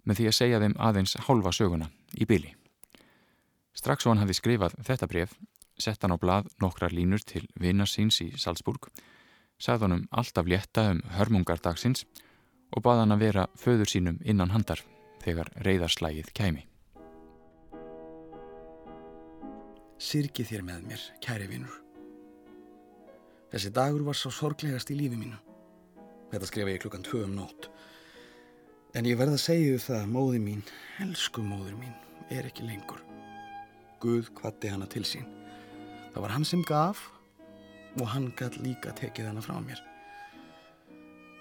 með 0.05 0.22
því 0.22 0.30
að 0.30 0.38
segja 0.38 0.61
þeim 0.63 0.78
aðeins 0.82 1.15
hálfa 1.28 1.53
söguna 1.53 1.89
í 2.17 2.26
byli. 2.30 2.53
Strax 3.78 4.05
og 4.05 4.13
hann 4.13 4.24
hafði 4.24 4.38
skrifað 4.39 4.76
þetta 4.86 5.09
bref, 5.09 5.36
sett 5.80 6.01
hann 6.03 6.15
á 6.17 6.22
blað 6.22 6.49
nokkrar 6.61 6.93
línur 6.93 7.22
til 7.24 7.45
vinnarsins 7.61 8.20
í 8.26 8.32
Salzburg, 8.41 8.89
sagði 9.60 9.86
hann 9.86 9.97
um 9.97 10.07
alltaf 10.12 10.47
létta 10.47 10.89
um 10.93 11.03
hörmungardagsins 11.18 12.05
og 12.72 12.84
baða 12.86 13.03
hann 13.03 13.16
að 13.16 13.24
vera 13.26 13.45
föður 13.60 13.91
sínum 13.91 14.20
innan 14.24 14.53
handar 14.55 14.82
þegar 15.24 15.51
reyðarslægið 15.66 16.32
kæmi. 16.38 16.66
Sirki 19.99 20.45
þér 20.47 20.64
með 20.64 20.84
mér, 20.88 21.01
kæri 21.20 21.49
vinnur. 21.51 21.76
Þessi 23.51 23.72
dagur 23.76 24.05
var 24.07 24.16
svo 24.16 24.32
sorglegast 24.32 24.93
í 24.93 24.95
lífi 24.95 25.18
mínu. 25.20 25.36
Þetta 26.32 26.47
skrifa 26.47 26.72
ég 26.72 26.84
klukkan 26.84 27.03
tvö 27.03 27.26
um 27.26 27.36
nótt. 27.36 27.68
En 28.95 29.05
ég 29.05 29.18
verða 29.20 29.36
að 29.36 29.43
segja 29.43 29.76
þau 29.76 29.86
það 29.88 29.99
að 29.99 30.14
móði 30.14 30.41
mín, 30.45 30.62
elsku 31.03 31.43
móður 31.43 31.76
mín, 31.82 31.95
er 32.32 32.47
ekki 32.47 32.64
lengur. 32.66 33.01
Guð 33.99 34.30
kvatti 34.38 34.72
hana 34.72 34.88
til 34.89 35.03
sín. 35.05 35.28
Það 36.14 36.24
var 36.24 36.34
hann 36.38 36.47
sem 36.47 36.64
gaf 36.66 37.03
og 37.97 38.11
hann 38.13 38.29
gætt 38.37 38.59
líka 38.61 38.93
tekið 38.97 39.31
hana 39.31 39.41
frá 39.43 39.57
mér. 39.63 39.81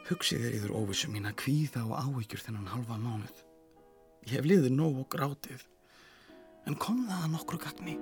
Hugsið 0.09 0.47
er 0.49 0.55
yfir 0.57 0.73
óvissu 0.73 1.11
mín 1.13 1.29
að 1.29 1.37
kvíða 1.43 1.85
og 1.85 1.99
áhyggjur 2.01 2.41
þennan 2.47 2.71
halva 2.73 2.97
mánuð. 2.97 3.43
Ég 4.25 4.39
hef 4.39 4.49
liðið 4.49 4.73
nóg 4.73 5.03
og 5.03 5.09
grátið, 5.13 5.67
en 6.65 6.79
kom 6.81 7.05
það 7.09 7.27
að 7.27 7.33
nokkru 7.35 7.61
gagni. 7.61 7.99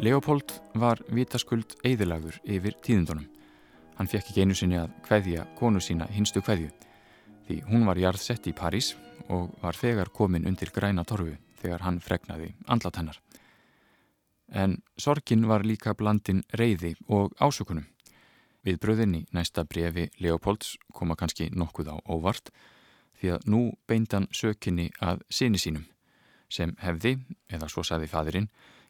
Leopold 0.00 0.54
var 0.80 1.02
vitaskuld 1.12 1.74
eðilagður 1.84 2.38
yfir 2.48 2.78
tíðindunum. 2.80 3.26
Hann 3.98 4.08
fekk 4.08 4.30
ekki 4.30 4.46
einu 4.46 4.54
sinni 4.56 4.78
að 4.80 4.94
kveðja 5.04 5.42
konu 5.58 5.82
sína 5.84 6.06
hinstu 6.14 6.40
kveðju, 6.40 6.70
því 7.44 7.58
hún 7.68 7.84
var 7.84 8.00
jarðsett 8.00 8.46
í 8.48 8.54
París 8.56 8.94
og 9.28 9.50
var 9.60 9.76
þegar 9.76 10.08
komin 10.14 10.46
undir 10.48 10.72
græna 10.72 11.04
torfu 11.04 11.34
þegar 11.60 11.84
hann 11.84 12.00
fregnaði 12.00 12.54
andlat 12.70 12.96
hennar. 12.96 13.18
En 14.50 14.80
sorgin 14.98 15.46
var 15.46 15.64
líka 15.64 15.94
blandin 15.94 16.42
reyði 16.58 16.96
og 17.08 17.34
ásökunum. 17.38 17.86
Við 18.66 18.80
bröðinni 18.82 19.24
næsta 19.32 19.64
brefi 19.64 20.10
Leopolds 20.20 20.76
koma 20.92 21.16
kannski 21.16 21.48
nokkuð 21.54 21.94
á 21.94 21.96
óvart 22.10 22.50
því 23.20 23.36
að 23.36 23.46
nú 23.46 23.60
beindan 23.88 24.26
sökinni 24.32 24.90
að 25.00 25.22
sinni 25.30 25.58
sínum 25.58 25.86
sem 26.50 26.74
hefði, 26.82 27.20
eða 27.46 27.68
svo 27.70 27.84
saði 27.86 28.08
fadurinn, 28.10 28.48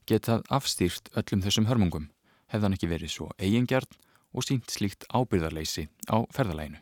getað 0.08 0.46
afstýrt 0.48 1.10
öllum 1.12 1.42
þessum 1.44 1.68
hörmungum 1.68 2.08
hefðan 2.50 2.76
ekki 2.76 2.88
verið 2.90 3.12
svo 3.12 3.28
eigingjarn 3.38 3.98
og 4.34 4.46
sínt 4.46 4.70
slíkt 4.72 5.06
ábyrðarleysi 5.12 5.88
á 6.10 6.24
ferðalæginu. 6.34 6.80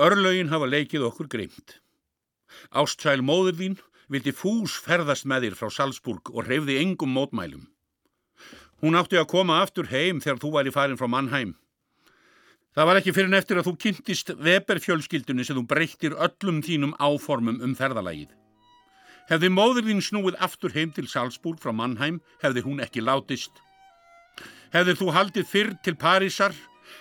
Örlögin 0.00 0.50
hafa 0.50 0.68
leikið 0.70 1.06
okkur 1.10 1.28
greimt. 1.30 1.80
Ástsæl 2.70 3.20
móður 3.26 3.58
þín 3.58 3.76
vildi 4.10 4.34
fús 4.34 4.74
ferðast 4.82 5.26
með 5.30 5.46
þér 5.46 5.58
frá 5.58 5.70
Salzburg 5.74 6.32
og 6.34 6.46
hreyfði 6.46 6.80
engum 6.82 7.14
mótmælum. 7.14 7.68
Hún 8.80 8.96
átti 8.98 9.18
að 9.20 9.28
koma 9.30 9.60
aftur 9.62 9.90
heim 9.90 10.20
þegar 10.24 10.40
þú 10.42 10.52
væri 10.56 10.74
farin 10.74 10.98
frá 10.98 11.08
Mannheim. 11.10 11.54
Það 12.74 12.86
var 12.86 13.00
ekki 13.00 13.14
fyrir 13.14 13.30
neftir 13.30 13.58
að 13.60 13.66
þú 13.66 13.72
kynntist 13.84 14.30
Weber-fjölskyldunni 14.38 15.46
sem 15.46 15.58
þú 15.58 15.64
breyttir 15.72 16.14
öllum 16.14 16.60
þínum 16.62 16.94
áformum 17.02 17.58
um 17.66 17.74
ferðalægið. 17.78 18.30
Hefði 19.30 19.50
móður 19.54 19.86
þín 19.86 20.02
snúið 20.02 20.38
aftur 20.42 20.74
heim 20.74 20.94
til 20.94 21.06
Salzburg 21.10 21.60
frá 21.62 21.74
Mannheim, 21.74 22.20
hefði 22.42 22.64
hún 22.66 22.82
ekki 22.82 23.02
látist. 23.02 23.52
Hefði 24.74 24.96
þú 24.98 25.10
haldið 25.14 25.50
fyrr 25.50 25.74
til 25.84 25.96
Parísar, 25.98 26.54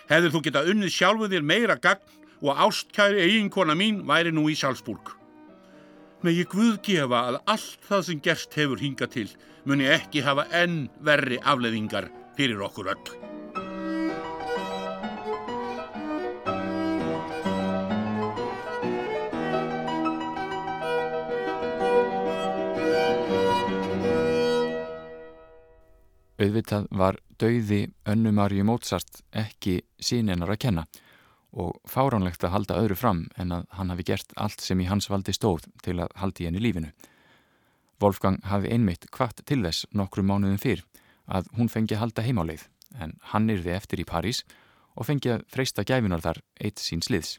hefði 0.10 0.34
þú 0.34 0.44
getað 0.50 0.74
unnið 0.74 0.94
sjálfuð 0.94 1.38
þér 1.38 1.48
meira 1.54 1.78
gagn 1.78 2.18
og 2.42 2.66
ástkæri 2.66 3.24
eiginkona 3.26 3.78
mín 3.78 4.04
væri 4.10 4.34
nú 4.34 4.50
í 4.50 4.58
Salzburg. 4.58 5.19
Með 6.20 6.42
ég 6.42 6.50
guðgefa 6.52 7.20
að 7.30 7.36
allt 7.48 7.86
það 7.88 8.02
sem 8.10 8.22
gerst 8.24 8.56
hefur 8.60 8.82
hingað 8.84 9.12
til 9.14 9.30
muni 9.64 9.86
ekki 9.88 10.20
hafa 10.26 10.44
enn 10.52 10.90
verri 11.00 11.40
afleðingar 11.40 12.10
fyrir 12.36 12.60
okkur 12.68 12.92
öll. 12.92 13.08
Auðvitað 26.40 26.86
var 26.96 27.18
dauði 27.40 27.86
önnu 28.08 28.32
Marju 28.36 28.68
Mozart 28.68 29.24
ekki 29.32 29.80
síninnar 30.00 30.52
að 30.52 30.66
kenna 30.68 30.84
og 31.52 31.80
fáránlegt 31.90 32.44
að 32.46 32.54
halda 32.54 32.78
öðru 32.82 32.98
fram 33.00 33.24
en 33.42 33.54
að 33.56 33.66
hann 33.78 33.90
hafi 33.94 34.06
gert 34.12 34.34
allt 34.38 34.62
sem 34.62 34.80
í 34.82 34.90
hans 34.90 35.10
valdi 35.10 35.34
stóð 35.34 35.66
til 35.84 35.98
að 36.00 36.14
haldi 36.22 36.46
henni 36.46 36.62
lífinu. 36.62 36.92
Wolfgang 38.00 38.40
hafi 38.48 38.72
einmitt 38.72 39.10
kvart 39.12 39.42
til 39.46 39.64
þess 39.66 39.88
nokkru 39.92 40.24
mánuðum 40.24 40.62
fyrr 40.62 40.86
að 41.28 41.50
hún 41.58 41.72
fengi 41.72 41.98
að 41.98 42.04
halda 42.06 42.26
heimáleið 42.26 42.68
en 43.00 43.18
hann 43.34 43.50
yrði 43.50 43.74
eftir 43.76 44.02
í 44.02 44.08
París 44.08 44.44
og 44.96 45.08
fengi 45.10 45.34
að 45.34 45.46
freysta 45.52 45.86
gæfinar 45.86 46.24
þar 46.24 46.42
eitt 46.62 46.82
sín 46.82 47.04
sliðs. 47.06 47.38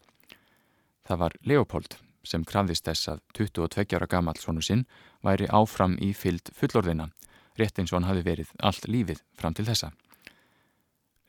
Það 1.07 1.23
var 1.25 1.37
Leopold 1.47 1.97
sem 2.27 2.45
krafðist 2.45 2.87
þess 2.87 3.09
að 3.15 3.23
22 3.39 3.97
ára 3.97 4.11
gammal 4.11 4.37
sonu 4.39 4.63
sinn 4.63 4.85
væri 5.25 5.49
áfram 5.49 5.97
í 6.03 6.13
fyllt 6.17 6.53
fullorðina, 6.57 7.11
rétt 7.59 7.79
eins 7.81 7.93
og 7.93 8.01
hann 8.01 8.11
hafi 8.11 8.27
verið 8.27 8.53
allt 8.61 8.87
lífið 8.89 9.23
fram 9.39 9.57
til 9.57 9.67
þessa. 9.69 9.91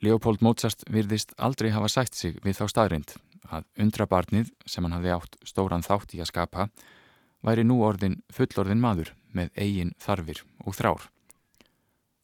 Leopold 0.02 0.42
Mozart 0.42 0.82
virðist 0.90 1.36
aldrei 1.38 1.70
hafa 1.70 1.90
sætt 1.94 2.16
sig 2.18 2.40
við 2.42 2.58
þá 2.58 2.66
staðrind 2.72 3.12
að 3.54 3.66
undrabarnið 3.84 4.48
sem 4.66 4.82
hann 4.86 4.96
hafi 4.96 5.12
átt 5.14 5.36
stóran 5.46 5.86
þátt 5.86 6.16
í 6.16 6.22
að 6.24 6.32
skapa 6.32 6.64
væri 7.46 7.66
nú 7.68 7.78
orðin 7.86 8.16
fullorðin 8.34 8.82
maður 8.82 9.12
með 9.30 9.52
eigin 9.62 9.92
þarfir 10.02 10.42
og 10.66 10.74
þrár. 10.78 11.04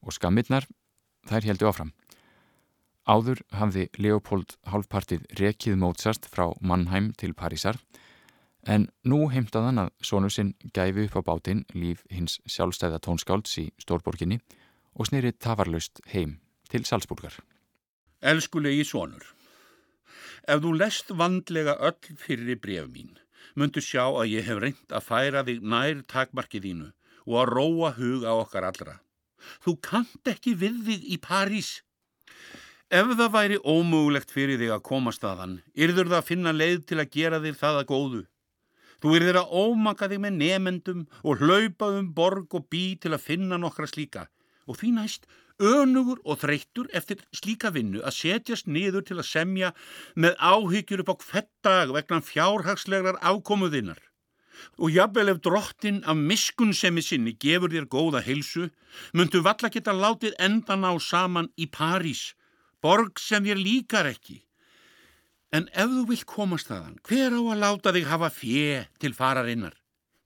Og 0.02 0.16
skammirnar, 0.16 0.66
þær 1.30 1.46
heldu 1.52 1.70
áfram. 1.70 1.92
Áður 3.06 3.44
hafði 3.54 3.86
Leopold 4.02 4.56
hálfpartið 4.72 5.28
rekið 5.38 5.78
Mozart 5.78 6.26
frá 6.34 6.50
Mannheim 6.60 7.12
til 7.14 7.36
Parísar 7.38 7.78
en 8.66 8.88
nú 9.06 9.28
heimtað 9.30 9.68
hann 9.70 9.84
að 9.84 9.92
sónu 10.02 10.32
sinn 10.34 10.56
gæfi 10.74 11.06
upp 11.06 11.20
á 11.22 11.28
bátinn 11.30 11.62
líf 11.78 12.02
hins 12.10 12.40
sjálfstæða 12.50 13.00
tónskálds 13.06 13.54
í 13.62 13.68
Stórborginni 13.78 14.42
og 14.98 15.12
snýri 15.12 15.36
tafarlaust 15.38 16.02
heim 16.10 16.40
til 16.74 16.84
Salzburgar. 16.90 17.38
Elskulegi 18.18 18.82
sónur, 18.82 19.22
ef 20.50 20.62
þú 20.64 20.72
lest 20.74 21.12
vandlega 21.14 21.76
öll 21.86 22.16
fyrir 22.18 22.58
bref 22.58 22.88
mín 22.90 23.12
myndu 23.54 23.82
sjá 23.82 24.08
að 24.10 24.32
ég 24.32 24.48
hef 24.48 24.58
reynd 24.62 24.94
að 24.94 25.06
færa 25.06 25.44
þig 25.46 25.62
nær 25.62 26.02
takmarkið 26.10 26.66
þínu 26.66 26.88
og 27.28 27.36
að 27.42 27.52
róa 27.52 27.92
hug 27.98 28.26
á 28.26 28.34
okkar 28.34 28.66
allra. 28.66 28.96
Þú 29.62 29.76
kant 29.86 30.32
ekki 30.34 30.56
við 30.58 30.82
þig 30.88 31.06
í 31.14 31.18
París. 31.22 31.70
Ef 32.90 33.14
það 33.20 33.34
væri 33.38 33.58
ómögulegt 33.62 34.34
fyrir 34.34 34.58
þig 34.62 34.74
að 34.74 34.86
komast 34.90 35.26
aðan, 35.28 35.60
yrður 35.78 36.10
það 36.10 36.22
að 36.22 36.30
finna 36.32 36.56
leið 36.58 36.86
til 36.90 37.00
að 37.02 37.12
gera 37.14 37.42
þér 37.44 37.60
það 37.62 37.82
að 37.82 37.90
góðu. 37.92 38.22
Þú 38.98 39.18
yrður 39.20 39.42
að 39.44 39.58
ómaka 39.62 40.10
þig 40.10 40.24
með 40.26 40.40
nefendum 40.42 41.08
og 41.22 41.44
hlaupa 41.44 41.92
um 42.00 42.14
borg 42.18 42.56
og 42.58 42.70
bí 42.72 42.96
til 42.98 43.14
að 43.14 43.26
finna 43.30 43.62
nokkra 43.62 43.86
slíka 43.86 44.26
og 44.66 44.80
því 44.80 44.96
næst 44.96 45.28
önugur 45.60 46.20
og 46.26 46.42
þreyttur 46.42 46.90
eftir 46.96 47.22
slíka 47.36 47.72
vinnu 47.74 48.02
að 48.06 48.18
setjast 48.18 48.68
niður 48.68 49.06
til 49.08 49.18
að 49.18 49.30
semja 49.30 49.72
með 50.16 50.38
áhyggjur 50.38 51.04
upp 51.04 51.14
á 51.14 51.16
hvettag 51.24 51.94
vegna 51.96 52.22
fjárhagslegar 52.22 53.20
ákomuðinnar. 53.22 54.00
Og 54.82 54.90
jafnvel 54.94 55.30
ef 55.34 55.42
drottin 55.46 56.02
af 56.06 56.18
miskunnsemi 56.18 57.04
sinni 57.06 57.36
gefur 57.38 57.70
þér 57.74 57.86
góða 57.90 58.24
heilsu, 58.26 58.70
myndu 59.14 59.44
valla 59.46 59.70
geta 59.70 59.94
látið 59.94 60.38
endan 60.42 60.86
á 60.86 60.94
saman 60.98 61.52
í 61.58 61.70
París, 61.70 62.34
borg 62.82 63.22
sem 63.22 63.46
þér 63.46 63.62
líkar 63.62 64.10
ekki. 64.10 64.42
En 65.54 65.70
ef 65.74 65.90
þú 65.94 66.08
vilt 66.10 66.26
komast 66.28 66.70
þaðan, 66.70 66.98
hver 67.06 67.38
á 67.38 67.42
að 67.42 67.62
láta 67.62 67.94
þig 67.96 68.10
hafa 68.10 68.30
fjö 68.34 68.82
til 69.00 69.14
fararinnar? 69.14 69.78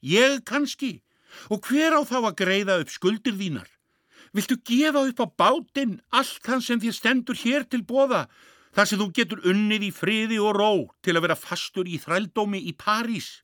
Ég 0.01 0.41
kannski. 0.47 1.01
Og 1.53 1.61
hver 1.63 1.95
á 1.95 2.01
þá 2.03 2.17
að 2.25 2.39
greiða 2.41 2.79
upp 2.81 2.89
skuldir 2.91 3.37
þínar? 3.37 3.69
Viltu 4.31 4.55
gefa 4.63 5.03
upp 5.09 5.19
á 5.19 5.27
bátinn 5.43 5.97
allt 6.15 6.39
þann 6.45 6.63
sem 6.63 6.79
þér 6.79 6.95
stendur 6.95 7.39
hér 7.39 7.65
til 7.67 7.81
bóða 7.83 8.27
þar 8.71 8.87
sem 8.87 9.01
þú 9.01 9.07
getur 9.17 9.41
unnið 9.51 9.89
í 9.89 9.91
friði 9.91 10.37
og 10.39 10.55
ró 10.55 10.71
til 11.03 11.17
að 11.17 11.25
vera 11.27 11.39
fastur 11.39 11.89
í 11.89 11.99
þrældómi 11.99 12.61
í 12.69 12.71
París? 12.71 13.41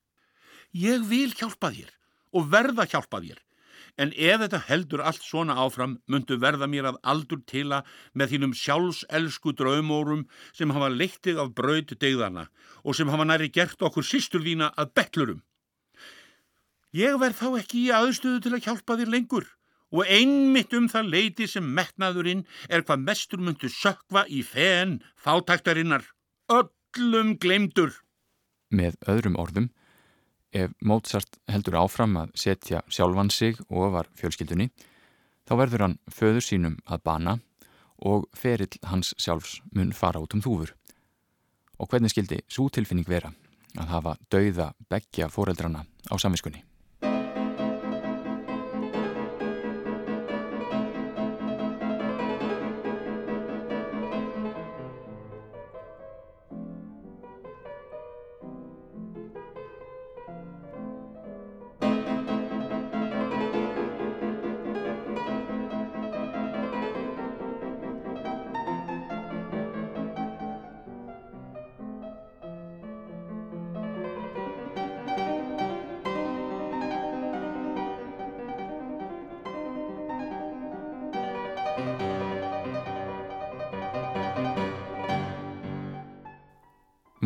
Ég 0.72 1.04
vil 1.10 1.34
hjálpa 1.36 1.74
þér 1.76 1.92
og 2.38 2.48
verða 2.54 2.88
hjálpa 2.88 3.20
þér 3.26 3.44
en 3.98 4.14
ef 4.14 4.42
þetta 4.44 4.62
heldur 4.68 5.04
allt 5.10 5.26
svona 5.26 5.58
áfram 5.58 5.98
myndu 6.12 6.38
verða 6.40 6.70
mér 6.70 6.92
að 6.92 7.00
aldur 7.12 7.42
tila 7.50 7.82
með 8.14 8.34
þínum 8.34 8.56
sjálfselsku 8.56 9.54
draumórum 9.58 10.28
sem 10.54 10.72
hafa 10.76 10.92
leittið 10.94 11.42
af 11.44 11.54
braut 11.58 11.94
degðana 12.00 12.48
og 12.84 12.96
sem 12.96 13.10
hafa 13.10 13.26
næri 13.26 13.50
gert 13.52 13.82
okkur 13.82 14.06
sístur 14.06 14.46
þína 14.46 14.72
að 14.78 14.94
betlurum. 15.00 15.44
Ég 16.96 17.18
verð 17.20 17.42
þá 17.42 17.48
ekki 17.60 17.88
í 17.88 17.94
aðstöðu 17.94 18.44
til 18.46 18.54
að 18.56 18.66
hjálpa 18.70 19.00
þér 19.02 19.14
lengur 19.18 19.50
og 19.94 20.04
einmitt 20.12 20.74
um 20.76 20.90
það 20.92 21.12
leiti 21.14 21.48
sem 21.48 21.66
metnaðurinn 21.78 22.44
er 22.70 22.84
hvað 22.84 23.06
mestur 23.08 23.42
myndu 23.44 23.70
sökva 23.72 24.26
í 24.28 24.44
fenn 24.44 25.00
fátæktarinnar, 25.24 26.04
öllum 26.52 27.36
glemdur. 27.40 27.94
Með 28.72 28.98
öðrum 29.08 29.38
orðum, 29.40 29.70
ef 30.52 30.74
Mozart 30.84 31.40
heldur 31.52 31.80
áfram 31.80 32.18
að 32.20 32.34
setja 32.36 32.84
sjálfan 32.92 33.32
sig 33.32 33.60
ofar 33.70 34.10
fjölskyldunni, 34.20 34.70
þá 35.48 35.54
verður 35.64 35.86
hann 35.86 36.00
föður 36.12 36.44
sínum 36.44 36.80
að 36.86 37.04
bana 37.08 37.38
og 37.98 38.28
ferill 38.38 38.76
hans 38.92 39.14
sjálfs 39.18 39.62
mun 39.74 39.96
fara 39.96 40.22
út 40.22 40.36
um 40.36 40.44
þúfur. 40.44 40.74
Og 41.80 41.90
hvernig 41.90 42.12
skildi 42.12 42.42
svo 42.50 42.68
tilfinning 42.74 43.08
vera 43.08 43.32
að 43.78 43.92
hafa 43.94 44.18
dauða 44.34 44.72
begja 44.90 45.30
foreldrana 45.30 45.86
á 45.86 46.16
samviskunni? 46.20 46.64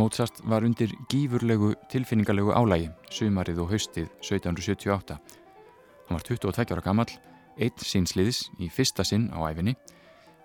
Mozart 0.01 0.39
var 0.49 0.63
undir 0.65 0.89
gífurlegu 1.11 1.75
tilfinningarlegu 1.91 2.55
álægi 2.57 2.87
sumarið 3.13 3.59
og 3.61 3.67
haustið 3.69 4.07
1778. 4.23 5.17
Hann 6.07 6.17
var 6.17 6.23
22 6.25 6.73
ára 6.73 6.81
gammal, 6.81 7.11
eitt 7.61 7.83
sínsliðis 7.85 8.47
í 8.57 8.69
fyrsta 8.73 9.05
sinn 9.05 9.27
á 9.29 9.45
æfinni, 9.45 9.75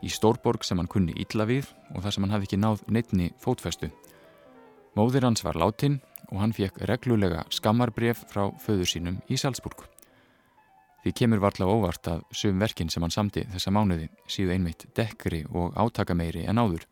í 0.04 0.11
Stórborg 0.12 0.66
sem 0.66 0.76
hann 0.76 0.90
kunni 0.92 1.16
ítla 1.16 1.46
við 1.48 1.70
og 1.94 2.04
þar 2.04 2.16
sem 2.16 2.26
hann 2.26 2.34
hafði 2.34 2.50
ekki 2.50 2.61
náð 2.61 2.84
neittni 2.92 3.30
fótfestu. 3.40 3.88
Móðir 4.98 5.24
hans 5.24 5.44
var 5.46 5.57
látin 5.57 6.02
og 6.28 6.42
hann 6.42 6.52
fekk 6.52 6.82
reglulega 6.90 7.46
skammarbref 7.48 8.26
frá 8.28 8.50
föður 8.61 8.92
sínum 8.92 9.22
í 9.32 9.40
Salzburg. 9.40 9.86
Því 11.00 11.16
kemur 11.16 11.44
varla 11.46 11.70
óvart 11.70 12.12
að 12.12 12.28
sögum 12.34 12.61
verkin 12.61 12.92
sem 12.92 13.00
hann 13.00 13.14
samti 13.14 13.48
þessa 13.54 13.72
mánuði 13.72 14.11
síðu 14.28 14.52
einmitt 14.59 14.88
dekkri 14.98 15.46
og 15.48 15.72
átakameiri 15.80 16.44
en 16.44 16.61
áður 16.61 16.84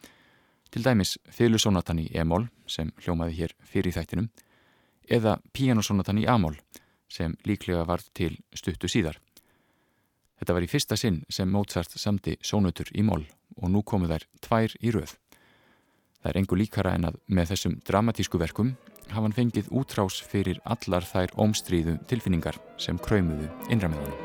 til 0.75 0.83
dæmis 0.83 1.15
fylgusónatan 1.31 2.01
í 2.03 2.09
e-mól 2.19 2.49
sem 2.67 2.91
hljómaði 3.05 3.37
hér 3.39 3.53
fyrir 3.63 3.95
þættinum 3.95 4.31
eða 5.07 5.37
píjanosónatan 5.55 6.19
í 6.19 6.27
a-mól 6.27 6.57
sem 7.07 7.37
líklega 7.47 7.85
var 7.87 8.03
til 8.17 8.35
stuttu 8.57 8.91
síðar. 8.91 9.21
Þetta 10.41 10.57
var 10.57 10.67
í 10.67 10.71
fyrsta 10.73 10.99
sinn 10.99 11.23
sem 11.31 11.51
Mozart 11.51 11.95
samti 11.95 12.35
sónutur 12.43 12.91
í 12.91 13.07
mól 13.07 13.23
og 13.61 13.71
nú 13.71 13.85
komu 13.87 14.11
þær 14.11 14.27
tvær 14.43 14.75
í 14.83 14.91
rauð. 14.97 15.15
Það 16.25 16.31
er 16.33 16.41
engu 16.41 16.59
líkara 16.59 16.97
en 16.99 17.11
að 17.13 17.23
með 17.29 17.55
þessum 17.55 17.79
dramatísku 17.87 18.41
verkum 18.43 18.75
hafa 19.13 19.29
hann 19.29 19.37
fengið 19.37 19.71
útrás 19.71 20.19
fyrir 20.27 20.59
allar 20.65 21.07
þær 21.07 21.39
ómstríðu 21.39 22.01
tilfinningar 22.11 22.59
sem 22.81 22.99
kröymuðu 22.99 23.53
innramöðunum. 23.71 24.24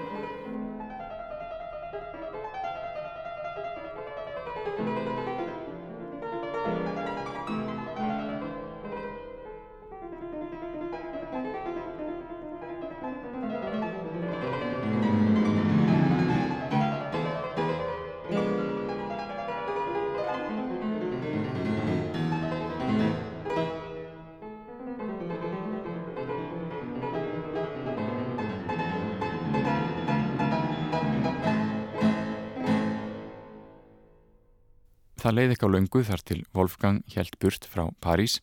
Það 35.30 35.36
leiði 35.38 35.54
ekki 35.54 35.68
á 35.70 35.74
laungu 35.76 36.00
þar 36.08 36.22
til 36.26 36.38
Wolfgang 36.58 36.96
helt 37.14 37.36
burt 37.38 37.66
frá 37.70 37.84
París 38.02 38.40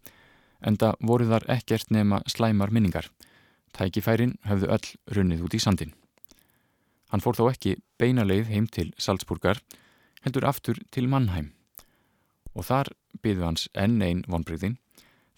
en 0.63 0.77
það 0.79 1.01
voru 1.09 1.25
þar 1.27 1.47
ekkert 1.51 1.89
nema 1.91 2.21
slæmar 2.31 2.71
minningar. 2.71 3.09
Tækifærin 3.75 4.37
höfðu 4.47 4.69
öll 4.71 4.93
runnið 5.17 5.43
út 5.49 5.57
í 5.59 5.61
sandin. 5.65 5.97
Hann 7.11 7.25
fór 7.25 7.35
þó 7.35 7.49
ekki 7.51 7.73
beina 7.99 8.23
leið 8.23 8.53
heim 8.53 8.69
til 8.71 8.93
Salzburgar, 9.03 9.59
heldur 10.23 10.47
aftur 10.47 10.79
til 10.95 11.11
Mannheim. 11.11 11.51
Og 12.55 12.71
þar 12.71 12.93
byðu 13.19 13.49
hans 13.49 13.67
enn 13.75 13.99
einn 13.99 14.23
vonbreyðin 14.31 14.79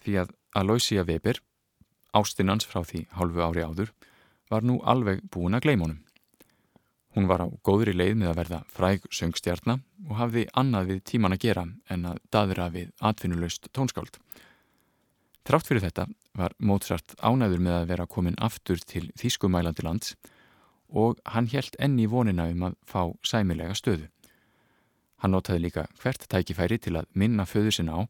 því 0.05 0.19
að 0.21 0.35
Aloysia 0.53 1.01
Weber, 1.09 1.41
ástinnans 2.13 2.69
frá 2.69 2.85
því 2.85 3.07
hálfu 3.17 3.41
ári 3.41 3.65
áður, 3.65 3.89
var 4.53 4.61
nú 4.61 4.77
alveg 4.85 5.25
búin 5.33 5.57
að 5.57 5.65
gleima 5.65 5.89
honum. 5.89 6.05
Hún 7.17 7.25
var 7.29 7.41
á 7.41 7.47
góðri 7.65 7.95
leið 7.95 8.19
með 8.19 8.31
að 8.31 8.39
verða 8.39 8.59
fræg 8.69 9.05
söngstjarnar 9.09 9.79
og 10.05 10.17
hafði 10.19 10.45
annað 10.53 10.91
við 10.91 10.99
tíman 11.09 11.33
að 11.33 11.43
gera 11.47 11.65
en 11.89 12.05
að 12.11 12.19
daðra 12.29 12.69
við 12.73 12.91
atvinnulöst 13.01 13.71
tónskáld. 13.73 14.19
Trátt 15.43 15.65
fyrir 15.65 15.81
þetta 15.87 16.05
var 16.37 16.53
Mozart 16.61 17.15
ánæður 17.17 17.63
með 17.65 17.77
að 17.79 17.89
vera 17.89 18.05
komin 18.05 18.37
aftur 18.37 18.77
til 18.85 19.07
Þýskumælandi 19.17 19.85
lands 19.87 20.13
og 20.89 21.17
hann 21.25 21.49
helt 21.49 21.75
enni 21.81 22.05
vonina 22.09 22.45
um 22.53 22.69
að 22.69 22.77
fá 22.85 23.01
sæmilega 23.25 23.73
stöðu. 23.77 24.05
Hann 25.19 25.33
notaði 25.33 25.65
líka 25.65 25.87
hvert 26.01 26.29
tækifæri 26.29 26.77
til 26.77 26.95
að 27.01 27.09
minna 27.13 27.49
föður 27.49 27.75
sinna 27.75 27.97
á 27.97 28.01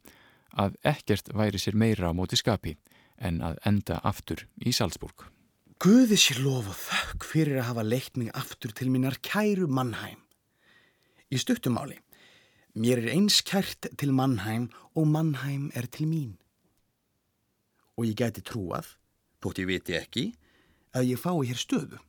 að 0.67 0.75
ekkert 0.91 1.31
væri 1.33 1.61
sér 1.61 1.79
meira 1.79 2.11
á 2.11 2.13
móti 2.13 2.35
skapi 2.35 2.75
en 3.17 3.39
að 3.41 3.59
enda 3.65 4.03
aftur 4.03 4.45
í 4.59 4.75
Salzburg. 4.75 5.29
Guði 5.79 6.17
sér 6.19 6.41
lof 6.43 6.65
og 6.67 6.75
þökk 6.75 7.23
fyrir 7.23 7.61
að 7.61 7.69
hafa 7.69 7.83
leikt 7.87 8.17
mig 8.19 8.33
aftur 8.35 8.73
til 8.75 8.89
minnar 8.91 9.15
kæru 9.23 9.63
Mannheim. 9.71 10.19
Í 11.31 11.39
stuttumáli, 11.39 11.95
mér 12.75 12.99
er 12.99 13.13
eins 13.13 13.37
kært 13.47 13.87
til 13.95 14.11
Mannheim 14.11 14.65
og 14.91 15.07
Mannheim 15.07 15.69
er 15.79 15.87
til 15.87 16.09
mín 16.11 16.35
og 17.95 18.09
ég 18.09 18.19
geti 18.19 18.43
trúað, 18.43 18.91
þótt 19.39 19.63
ég 19.63 19.71
viti 19.71 19.95
ekki, 19.95 20.25
að 20.95 21.13
ég 21.13 21.23
fái 21.23 21.47
hér 21.47 21.63
stöðu. 21.63 22.03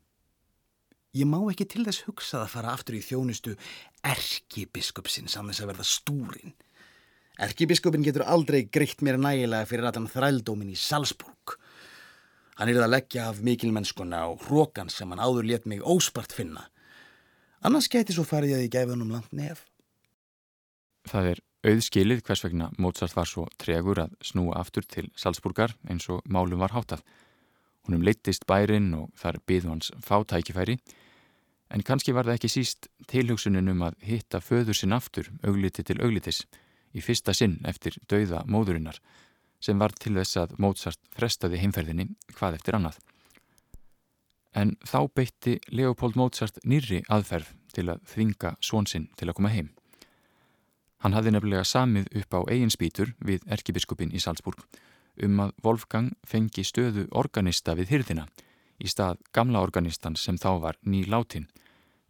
Ég 1.15 1.31
má 1.31 1.39
ekki 1.51 1.69
til 1.71 1.87
þess 1.87 2.09
hugsað 2.09 2.49
að 2.49 2.53
fara 2.57 2.75
aftur 2.75 2.99
í 2.99 3.07
þjónustu 3.07 3.55
erkibiskupsinn 4.03 5.31
saman 5.31 5.55
þess 5.55 5.63
að 5.63 5.73
verða 5.77 5.91
stúrin. 5.95 6.59
Erkibiskupin 7.39 8.03
getur 8.03 8.27
aldrei 8.27 8.65
greitt 8.67 9.07
mér 9.07 9.19
nægilega 9.19 9.71
fyrir 9.71 9.93
að 9.93 10.03
hann 10.03 10.11
þrældómin 10.11 10.75
í 10.75 10.79
Salzburg. 10.79 11.55
Hann 12.61 12.69
er 12.69 12.83
að 12.85 12.93
leggja 12.93 13.31
af 13.31 13.39
mikilmennskuna 13.41 14.27
og 14.29 14.43
hrókan 14.45 14.91
sem 14.93 15.09
hann 15.09 15.23
áður 15.23 15.47
let 15.49 15.65
mig 15.65 15.81
óspart 15.81 16.35
finna. 16.37 16.67
Annars 17.65 17.89
geti 17.89 18.13
svo 18.13 18.27
farið 18.29 18.59
að 18.59 18.65
ég 18.67 18.75
gefi 18.75 18.93
hann 18.93 19.05
um 19.07 19.15
land 19.15 19.31
nef. 19.33 19.63
Það 21.09 21.31
er 21.31 21.41
auðskilið 21.71 22.21
hvers 22.27 22.45
vegna 22.45 22.69
Mozart 22.77 23.17
var 23.17 23.29
svo 23.29 23.47
tregur 23.57 24.03
að 24.05 24.13
snúa 24.21 24.59
aftur 24.61 24.85
til 24.85 25.09
Salzburgar 25.17 25.73
eins 25.89 26.11
og 26.13 26.21
málum 26.29 26.61
var 26.61 26.77
hátað. 26.77 27.01
Húnum 27.89 28.05
leittist 28.05 28.45
bærin 28.45 28.93
og 28.99 29.09
þar 29.17 29.41
byðu 29.49 29.73
hans 29.73 29.89
fátækifæri 30.05 30.77
en 31.73 31.87
kannski 31.87 32.13
var 32.13 32.29
það 32.29 32.43
ekki 32.43 32.53
síst 32.53 32.91
tilhugsunin 33.09 33.73
um 33.73 33.87
að 33.89 33.97
hitta 34.05 34.43
föður 34.45 34.77
sinn 34.77 34.93
aftur 34.93 35.33
augliti 35.41 35.87
til 35.87 36.01
auglitis 36.05 36.45
í 36.93 37.01
fyrsta 37.01 37.33
sinn 37.33 37.57
eftir 37.65 37.97
dauða 38.11 38.45
móðurinnar 38.45 39.01
sem 39.61 39.79
var 39.79 39.93
til 39.93 40.15
þess 40.17 40.41
að 40.41 40.57
Mozart 40.59 41.01
frestaði 41.15 41.61
heimferðinni 41.61 42.09
hvað 42.37 42.59
eftir 42.59 42.79
annað. 42.79 42.99
En 44.57 44.75
þá 44.83 45.07
beitti 45.15 45.59
Leopold 45.71 46.17
Mozart 46.19 46.59
nýri 46.67 47.05
aðferð 47.09 47.53
til 47.75 47.87
að 47.93 48.03
þvinga 48.11 48.57
svonsinn 48.65 49.09
til 49.17 49.29
að 49.29 49.37
koma 49.39 49.53
heim. 49.53 49.71
Hann 51.01 51.15
hafði 51.17 51.33
nefnilega 51.37 51.65
samið 51.65 52.11
upp 52.21 52.35
á 52.37 52.41
eigin 52.51 52.73
spýtur 52.73 53.15
við 53.25 53.47
erkibiskupin 53.49 54.13
í 54.13 54.21
Salzburg 54.21 54.67
um 55.25 55.41
að 55.45 55.55
Wolfgang 55.65 56.13
fengi 56.27 56.65
stöðu 56.65 57.07
organista 57.17 57.77
við 57.79 57.95
hyrðina 57.95 58.27
í 58.81 58.89
stað 58.89 59.21
gamla 59.37 59.63
organistan 59.65 60.17
sem 60.17 60.39
þá 60.41 60.51
var 60.65 60.79
ný 60.83 61.05
látin 61.09 61.49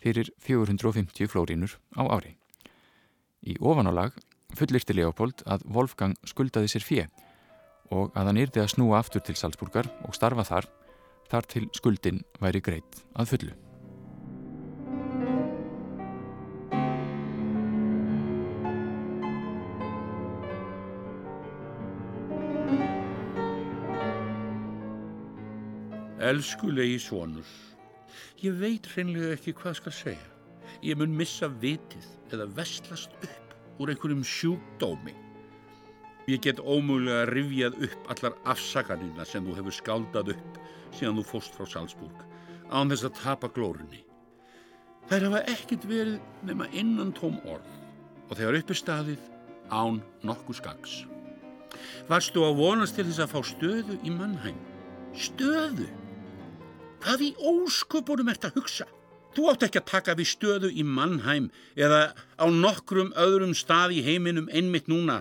fyrir 0.01 0.30
450 0.42 1.28
flórínur 1.30 1.76
á 1.98 2.03
ári. 2.09 2.36
Í 3.46 3.57
ofanálag 3.61 4.16
fullirti 4.57 4.96
Leopold 4.96 5.44
að 5.46 5.66
Wolfgang 5.70 6.16
skuldaði 6.26 6.70
sér 6.72 6.86
fjö 6.86 7.07
og 7.91 8.14
að 8.14 8.30
hann 8.30 8.41
yrði 8.45 8.62
að 8.62 8.72
snúa 8.74 9.01
aftur 9.01 9.24
til 9.24 9.36
Salzburgar 9.38 9.88
og 10.07 10.14
starfa 10.14 10.47
þar 10.47 10.70
þar 11.30 11.47
til 11.47 11.66
skuldin 11.76 12.22
væri 12.43 12.62
greitt 12.62 13.03
að 13.14 13.34
fullu. 13.34 13.53
Elskulegi 26.30 26.99
svonur, 27.01 27.47
ég 28.45 28.59
veit 28.61 28.84
hreinlega 28.93 29.32
ekki 29.34 29.55
hvað 29.57 29.78
skal 29.80 29.95
segja. 29.97 30.28
Ég 30.84 30.99
mun 31.01 31.16
missa 31.16 31.49
vitið 31.62 32.07
eða 32.30 32.47
vestlast 32.55 33.16
upp 33.24 33.80
úr 33.80 33.91
einhverjum 33.91 34.22
sjúkdómi. 34.22 35.16
Ég 36.30 36.42
get 36.44 36.60
ómögulega 36.62 37.24
rivjað 37.26 37.78
upp 37.88 38.10
allar 38.12 38.36
afsakanina 38.52 39.24
sem 39.26 39.42
þú 39.42 39.56
hefur 39.56 39.74
skáldað 39.74 40.34
upp 40.36 40.58
síðan 40.94 41.16
þú 41.18 41.24
fóst 41.26 41.56
frá 41.56 41.66
Salzburg, 41.66 42.20
án 42.70 42.92
þess 42.92 43.08
að 43.08 43.16
tapa 43.18 43.50
glórunni. 43.50 44.04
Þær 45.10 45.26
hafa 45.26 45.40
ekkit 45.50 45.86
verið 45.90 46.20
nema 46.46 46.68
innan 46.70 47.10
tóm 47.16 47.40
orð 47.50 47.72
og 48.28 48.36
þegar 48.36 48.60
uppi 48.60 48.76
staðið 48.78 49.24
án 49.74 49.98
nokkuð 50.22 50.60
skags. 50.60 50.94
Varstu 52.10 52.44
að 52.46 52.60
vonast 52.60 52.98
til 52.98 53.08
þess 53.08 53.24
að 53.24 53.34
fá 53.34 53.40
stöðu 53.50 53.98
í 54.06 54.14
mannheim? 54.14 54.62
Stöðu? 55.18 55.88
Hvað 57.02 57.26
í 57.26 57.34
ósköpunum 57.42 58.30
ert 58.30 58.46
að 58.46 58.60
hugsa? 58.60 58.86
Þú 59.34 59.46
átt 59.50 59.64
ekki 59.66 59.78
að 59.80 59.90
taka 59.90 60.14
við 60.18 60.28
stöðu 60.32 60.68
í 60.74 60.82
Mannheim 60.82 61.50
eða 61.78 62.00
á 62.34 62.46
nokkrum 62.50 63.12
öðrum 63.14 63.54
stað 63.54 63.94
í 63.94 64.02
heiminum 64.02 64.50
einmitt 64.50 64.90
núna. 64.90 65.20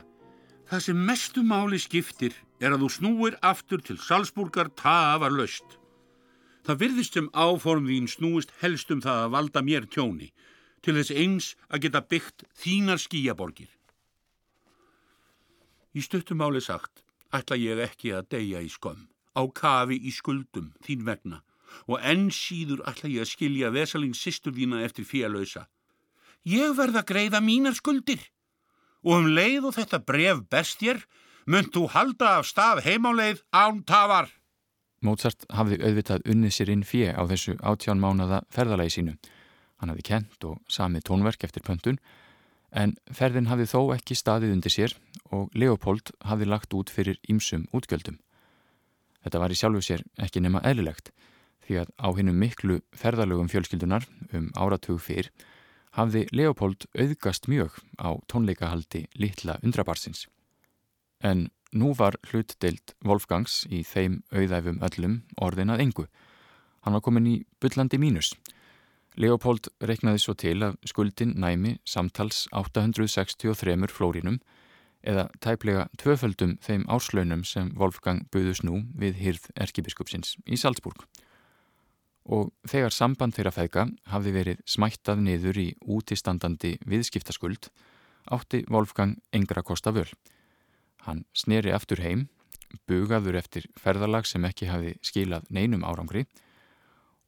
Það 0.70 0.82
sem 0.86 1.00
mestu 1.02 1.42
máli 1.42 1.80
skiptir 1.82 2.36
er 2.62 2.76
að 2.76 2.84
þú 2.84 2.90
snúir 2.94 3.38
aftur 3.42 3.82
til 3.82 3.96
Salzburgar 3.98 4.70
tafar 4.78 5.34
löst. 5.34 5.80
Það 6.62 6.82
virðist 6.84 7.18
sem 7.18 7.30
áform 7.34 7.88
þín 7.90 8.06
snúist 8.12 8.54
helst 8.62 8.92
um 8.94 9.02
það 9.02 9.24
að 9.24 9.34
valda 9.34 9.64
mér 9.66 9.88
tjóni 9.90 10.30
til 10.86 10.94
þess 11.00 11.16
eins 11.16 11.48
að 11.74 11.88
geta 11.88 12.04
byggt 12.06 12.46
þínar 12.62 13.02
skíaborgir. 13.02 13.72
Í 15.98 16.06
stuttumáli 16.06 16.62
sagt 16.62 17.02
ætla 17.34 17.58
ég 17.58 17.82
ekki 17.82 18.14
að 18.14 18.30
deyja 18.36 18.62
í 18.62 18.70
skömm, 18.70 19.08
á 19.10 19.42
kafi 19.50 19.98
í 19.98 20.14
skuldum 20.14 20.76
þín 20.86 21.02
vegna 21.08 21.42
og 21.90 21.98
enn 22.06 22.30
síður 22.30 22.86
ætla 22.86 23.10
ég 23.10 23.26
að 23.26 23.34
skilja 23.34 23.74
Vesalings 23.74 24.22
sýstur 24.22 24.54
þína 24.54 24.84
eftir 24.86 25.10
félausa. 25.10 25.66
Ég 26.46 26.78
verð 26.78 27.02
að 27.02 27.10
greiða 27.10 27.42
mínar 27.42 27.74
skuldir 27.74 28.22
og 29.06 29.16
um 29.16 29.30
leið 29.32 29.70
og 29.70 29.76
þetta 29.78 30.02
bref 30.06 30.44
bestjér 30.52 31.04
mynd 31.50 31.72
þú 31.74 31.88
halda 31.94 32.36
af 32.40 32.48
stað 32.50 32.84
heimáleið 32.86 33.44
án 33.56 33.84
tafar. 33.88 34.30
Mozart 35.02 35.46
hafði 35.56 35.80
auðvitað 35.80 36.26
unnið 36.28 36.56
sér 36.56 36.72
inn 36.74 36.84
fjö 36.84 37.14
á 37.16 37.24
þessu 37.30 37.56
átján 37.64 38.02
mánada 38.04 38.42
ferðalagi 38.52 38.98
sínu. 38.98 39.14
Hann 39.80 39.94
hafði 39.94 40.08
kent 40.10 40.44
og 40.44 40.60
samið 40.68 41.06
tónverk 41.08 41.46
eftir 41.48 41.64
pöntun 41.64 42.02
en 42.76 42.98
ferðin 43.16 43.48
hafði 43.50 43.70
þó 43.72 43.80
ekki 43.96 44.18
staðið 44.20 44.58
undir 44.58 44.74
sér 44.74 44.96
og 45.32 45.54
Leopold 45.56 46.12
hafði 46.28 46.50
lagt 46.52 46.76
út 46.76 46.92
fyrir 46.92 47.18
ímsum 47.32 47.66
útgjöldum. 47.74 48.20
Þetta 49.24 49.42
var 49.42 49.54
í 49.54 49.58
sjálfu 49.58 49.82
sér 49.84 50.04
ekki 50.20 50.44
nema 50.44 50.62
eðlilegt 50.68 51.14
því 51.66 51.80
að 51.84 51.94
á 52.02 52.08
hinnum 52.18 52.38
miklu 52.42 52.80
ferðalögum 52.98 53.50
fjölskyldunar 53.52 54.06
um 54.34 54.52
áratug 54.58 55.00
fyrr 55.02 55.32
hafði 56.00 56.26
Leopold 56.32 56.86
auðgast 56.96 57.50
mjög 57.52 57.76
á 58.00 58.16
tónleikahaldi 58.32 59.06
litla 59.20 59.58
undrabarsins. 59.66 60.28
En 61.20 61.50
nú 61.76 61.92
var 61.98 62.16
hlutdeild 62.30 62.96
Wolfgangs 63.04 63.66
í 63.68 63.82
þeim 63.84 64.22
auðæfum 64.32 64.80
öllum 64.86 65.18
orðin 65.44 65.74
að 65.74 65.84
engu. 65.86 66.06
Hann 66.86 66.96
var 66.96 67.04
komin 67.04 67.28
í 67.28 67.36
byllandi 67.60 68.00
mínus. 68.00 68.32
Leopold 69.20 69.68
reiknaði 69.84 70.24
svo 70.24 70.38
til 70.40 70.56
að 70.64 70.78
skuldin 70.88 71.36
næmi 71.36 71.76
samtals 71.84 72.46
863 72.56 73.76
flórínum 73.92 74.40
eða 75.04 75.28
tæplega 75.44 75.88
tvöföldum 76.00 76.58
þeim 76.64 76.86
árslaunum 76.88 77.44
sem 77.44 77.74
Wolfgang 77.76 78.28
buðus 78.32 78.64
nú 78.64 78.86
við 78.96 79.20
hýrð 79.20 79.50
erkibiskupsins 79.68 80.38
í 80.48 80.60
Salzburg 80.60 81.04
og 82.30 82.52
þegar 82.70 82.94
samband 82.94 83.34
þeirra 83.34 83.54
feðga 83.56 83.86
hafði 84.12 84.34
verið 84.36 84.60
smættað 84.70 85.24
niður 85.26 85.60
í 85.62 85.68
útistandandi 85.90 86.76
viðskiptaskuld 86.86 87.72
átti 88.30 88.62
Wolfgang 88.70 89.18
engra 89.34 89.64
kosta 89.66 89.94
völ. 89.96 90.08
Hann 91.08 91.24
sneri 91.34 91.74
aftur 91.74 92.04
heim, 92.04 92.28
bugaður 92.86 93.40
eftir 93.40 93.66
ferðalag 93.80 94.28
sem 94.30 94.46
ekki 94.46 94.70
hafi 94.70 94.94
skilað 95.02 95.48
neinum 95.50 95.86
árangri 95.88 96.28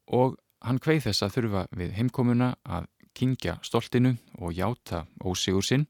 og 0.05 0.37
hann 0.61 0.81
kveið 0.81 1.07
þess 1.07 1.25
að 1.25 1.37
þurfa 1.37 1.63
við 1.79 1.95
heimkomuna 1.97 2.51
að 2.61 2.89
kingja 3.17 3.57
stoltinu 3.65 4.13
og 4.39 4.53
játa 4.55 5.05
ósigur 5.25 5.65
sinn, 5.65 5.87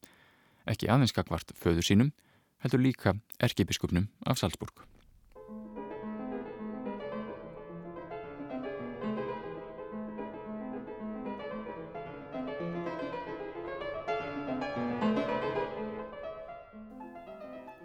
ekki 0.66 0.89
aðeinskakvart 0.89 1.53
föður 1.59 1.86
sínum, 1.86 2.14
heldur 2.64 2.82
líka 2.82 3.18
erkibiskupnum 3.43 4.07
af 4.26 4.39
Salzburg. 4.39 4.90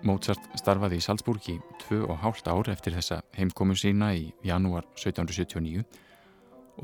Mozart 0.07 0.45
starfaði 0.55 1.01
í 1.01 1.03
Salzburg 1.03 1.47
í 1.51 1.57
tvö 1.83 2.05
og 2.07 2.21
hálft 2.23 2.47
ár 2.47 2.69
eftir 2.71 2.95
þessa 2.95 3.23
heimkomu 3.35 3.75
sína 3.75 4.13
í 4.15 4.29
janúar 4.47 4.85
1779 4.95 5.83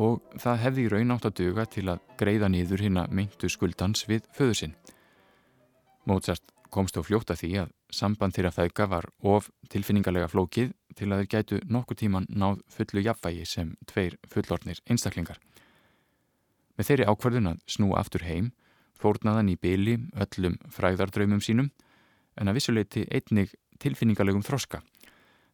og 0.03 0.23
það 0.41 0.63
hefði 0.65 0.87
í 0.87 0.91
raun 0.91 1.15
átt 1.15 1.29
að 1.29 1.37
döga 1.43 1.67
til 1.71 1.85
að 1.93 2.01
greiða 2.19 2.49
niður 2.51 2.83
hinn 2.83 2.99
að 2.99 3.13
meintu 3.15 3.51
skuldans 3.53 4.07
við 4.09 4.27
föðu 4.35 4.57
sinn. 4.59 4.75
Mozart 6.09 6.51
komst 6.73 6.97
á 6.99 7.05
fljóta 7.05 7.37
því 7.39 7.53
að 7.63 7.71
samband 7.93 8.35
þeirra 8.35 8.55
feðga 8.57 8.89
var 8.91 9.07
of 9.21 9.51
tilfinningarlega 9.71 10.31
flókið 10.33 10.73
til 10.97 11.11
að 11.13 11.23
þeir 11.23 11.31
gætu 11.37 11.61
nokkuð 11.69 12.01
tíman 12.03 12.27
náð 12.33 12.65
fullu 12.73 13.05
jafnvægi 13.05 13.47
sem 13.47 13.77
tveir 13.87 14.17
fullornir 14.33 14.81
einstaklingar. 14.89 15.39
Með 16.75 16.89
þeirri 16.89 17.09
ákvarðun 17.13 17.53
að 17.53 17.63
snúa 17.71 18.01
aftur 18.01 18.27
heim 18.27 18.51
fórnaðan 18.99 19.53
í 19.53 19.59
byli 19.61 19.99
öllum 20.25 20.59
fræðardraumum 20.73 21.45
sínum 21.45 21.71
en 22.41 22.49
að 22.49 22.59
vissuleiti 22.59 23.07
einnig 23.11 23.53
tilfinningarlegum 23.83 24.45
þroska 24.47 24.83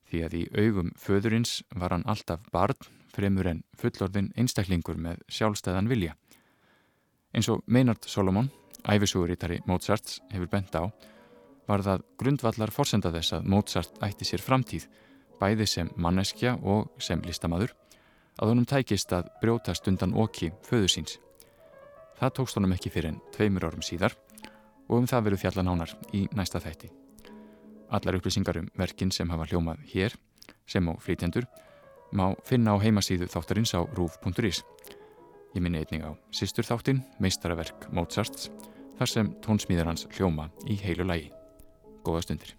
því 0.09 0.23
að 0.25 0.37
í 0.39 0.45
augum 0.57 0.93
föðurins 0.99 1.59
var 1.77 1.93
hann 1.95 2.07
alltaf 2.09 2.45
barn 2.53 2.79
fremur 3.13 3.49
en 3.51 3.65
fullorðin 3.79 4.31
einstaklingur 4.39 4.99
með 5.01 5.23
sjálfstæðan 5.33 5.89
vilja. 5.91 6.15
Eins 7.35 7.49
og 7.53 7.65
Meinard 7.67 8.07
Solomon, 8.09 8.49
æfisuguritari 8.89 9.61
Mozarts, 9.69 10.21
hefur 10.33 10.49
bent 10.53 10.77
á, 10.77 10.89
var 11.69 11.85
það 11.85 12.05
grundvallar 12.21 12.73
forsenda 12.73 13.13
þess 13.13 13.37
að 13.37 13.51
Mozart 13.53 14.01
ætti 14.05 14.29
sér 14.29 14.45
framtíð, 14.45 14.87
bæði 15.39 15.67
sem 15.69 15.91
manneskja 15.97 16.57
og 16.63 16.89
sem 17.03 17.21
listamadur, 17.27 17.75
að 18.39 18.53
honum 18.53 18.69
tækist 18.69 19.13
að 19.13 19.29
brjótast 19.43 19.89
undan 19.91 20.15
okki 20.17 20.53
föðu 20.67 20.89
síns. 20.95 21.19
Það 22.19 22.35
tókst 22.39 22.59
honum 22.59 22.75
ekki 22.75 22.91
fyrir 22.95 23.13
en 23.13 23.21
tveimur 23.35 23.69
árum 23.69 23.85
síðar 23.85 24.17
og 24.89 25.03
um 25.03 25.07
það 25.09 25.29
verður 25.29 25.43
fjallan 25.45 25.71
ánar 25.73 25.95
í 26.17 26.25
næsta 26.37 26.61
þætti. 26.65 26.91
Allar 27.95 28.19
upplýsingar 28.19 28.61
um 28.61 28.69
verkin 28.77 29.13
sem 29.15 29.31
hafa 29.31 29.47
hljómað 29.49 29.81
hér, 29.93 30.17
sem 30.69 30.85
á 30.89 30.93
flytjandur, 31.01 31.47
má 32.13 32.33
finna 32.45 32.77
á 32.77 32.83
heimasíðu 32.83 33.29
þáttarins 33.29 33.73
á 33.77 33.85
rúf.is. 33.97 34.63
Ég 35.57 35.65
minni 35.65 35.81
einning 35.81 36.05
á 36.05 36.13
sýstur 36.33 36.67
þáttin, 36.69 37.03
meistaraverk 37.21 37.89
Mozarts, 37.93 38.51
þar 39.01 39.15
sem 39.15 39.35
tónsmíðar 39.45 39.93
hans 39.93 40.09
hljóma 40.17 40.51
í 40.69 40.77
heilu 40.83 41.09
lægi. 41.09 41.33
Góða 42.05 42.25
stundir. 42.29 42.58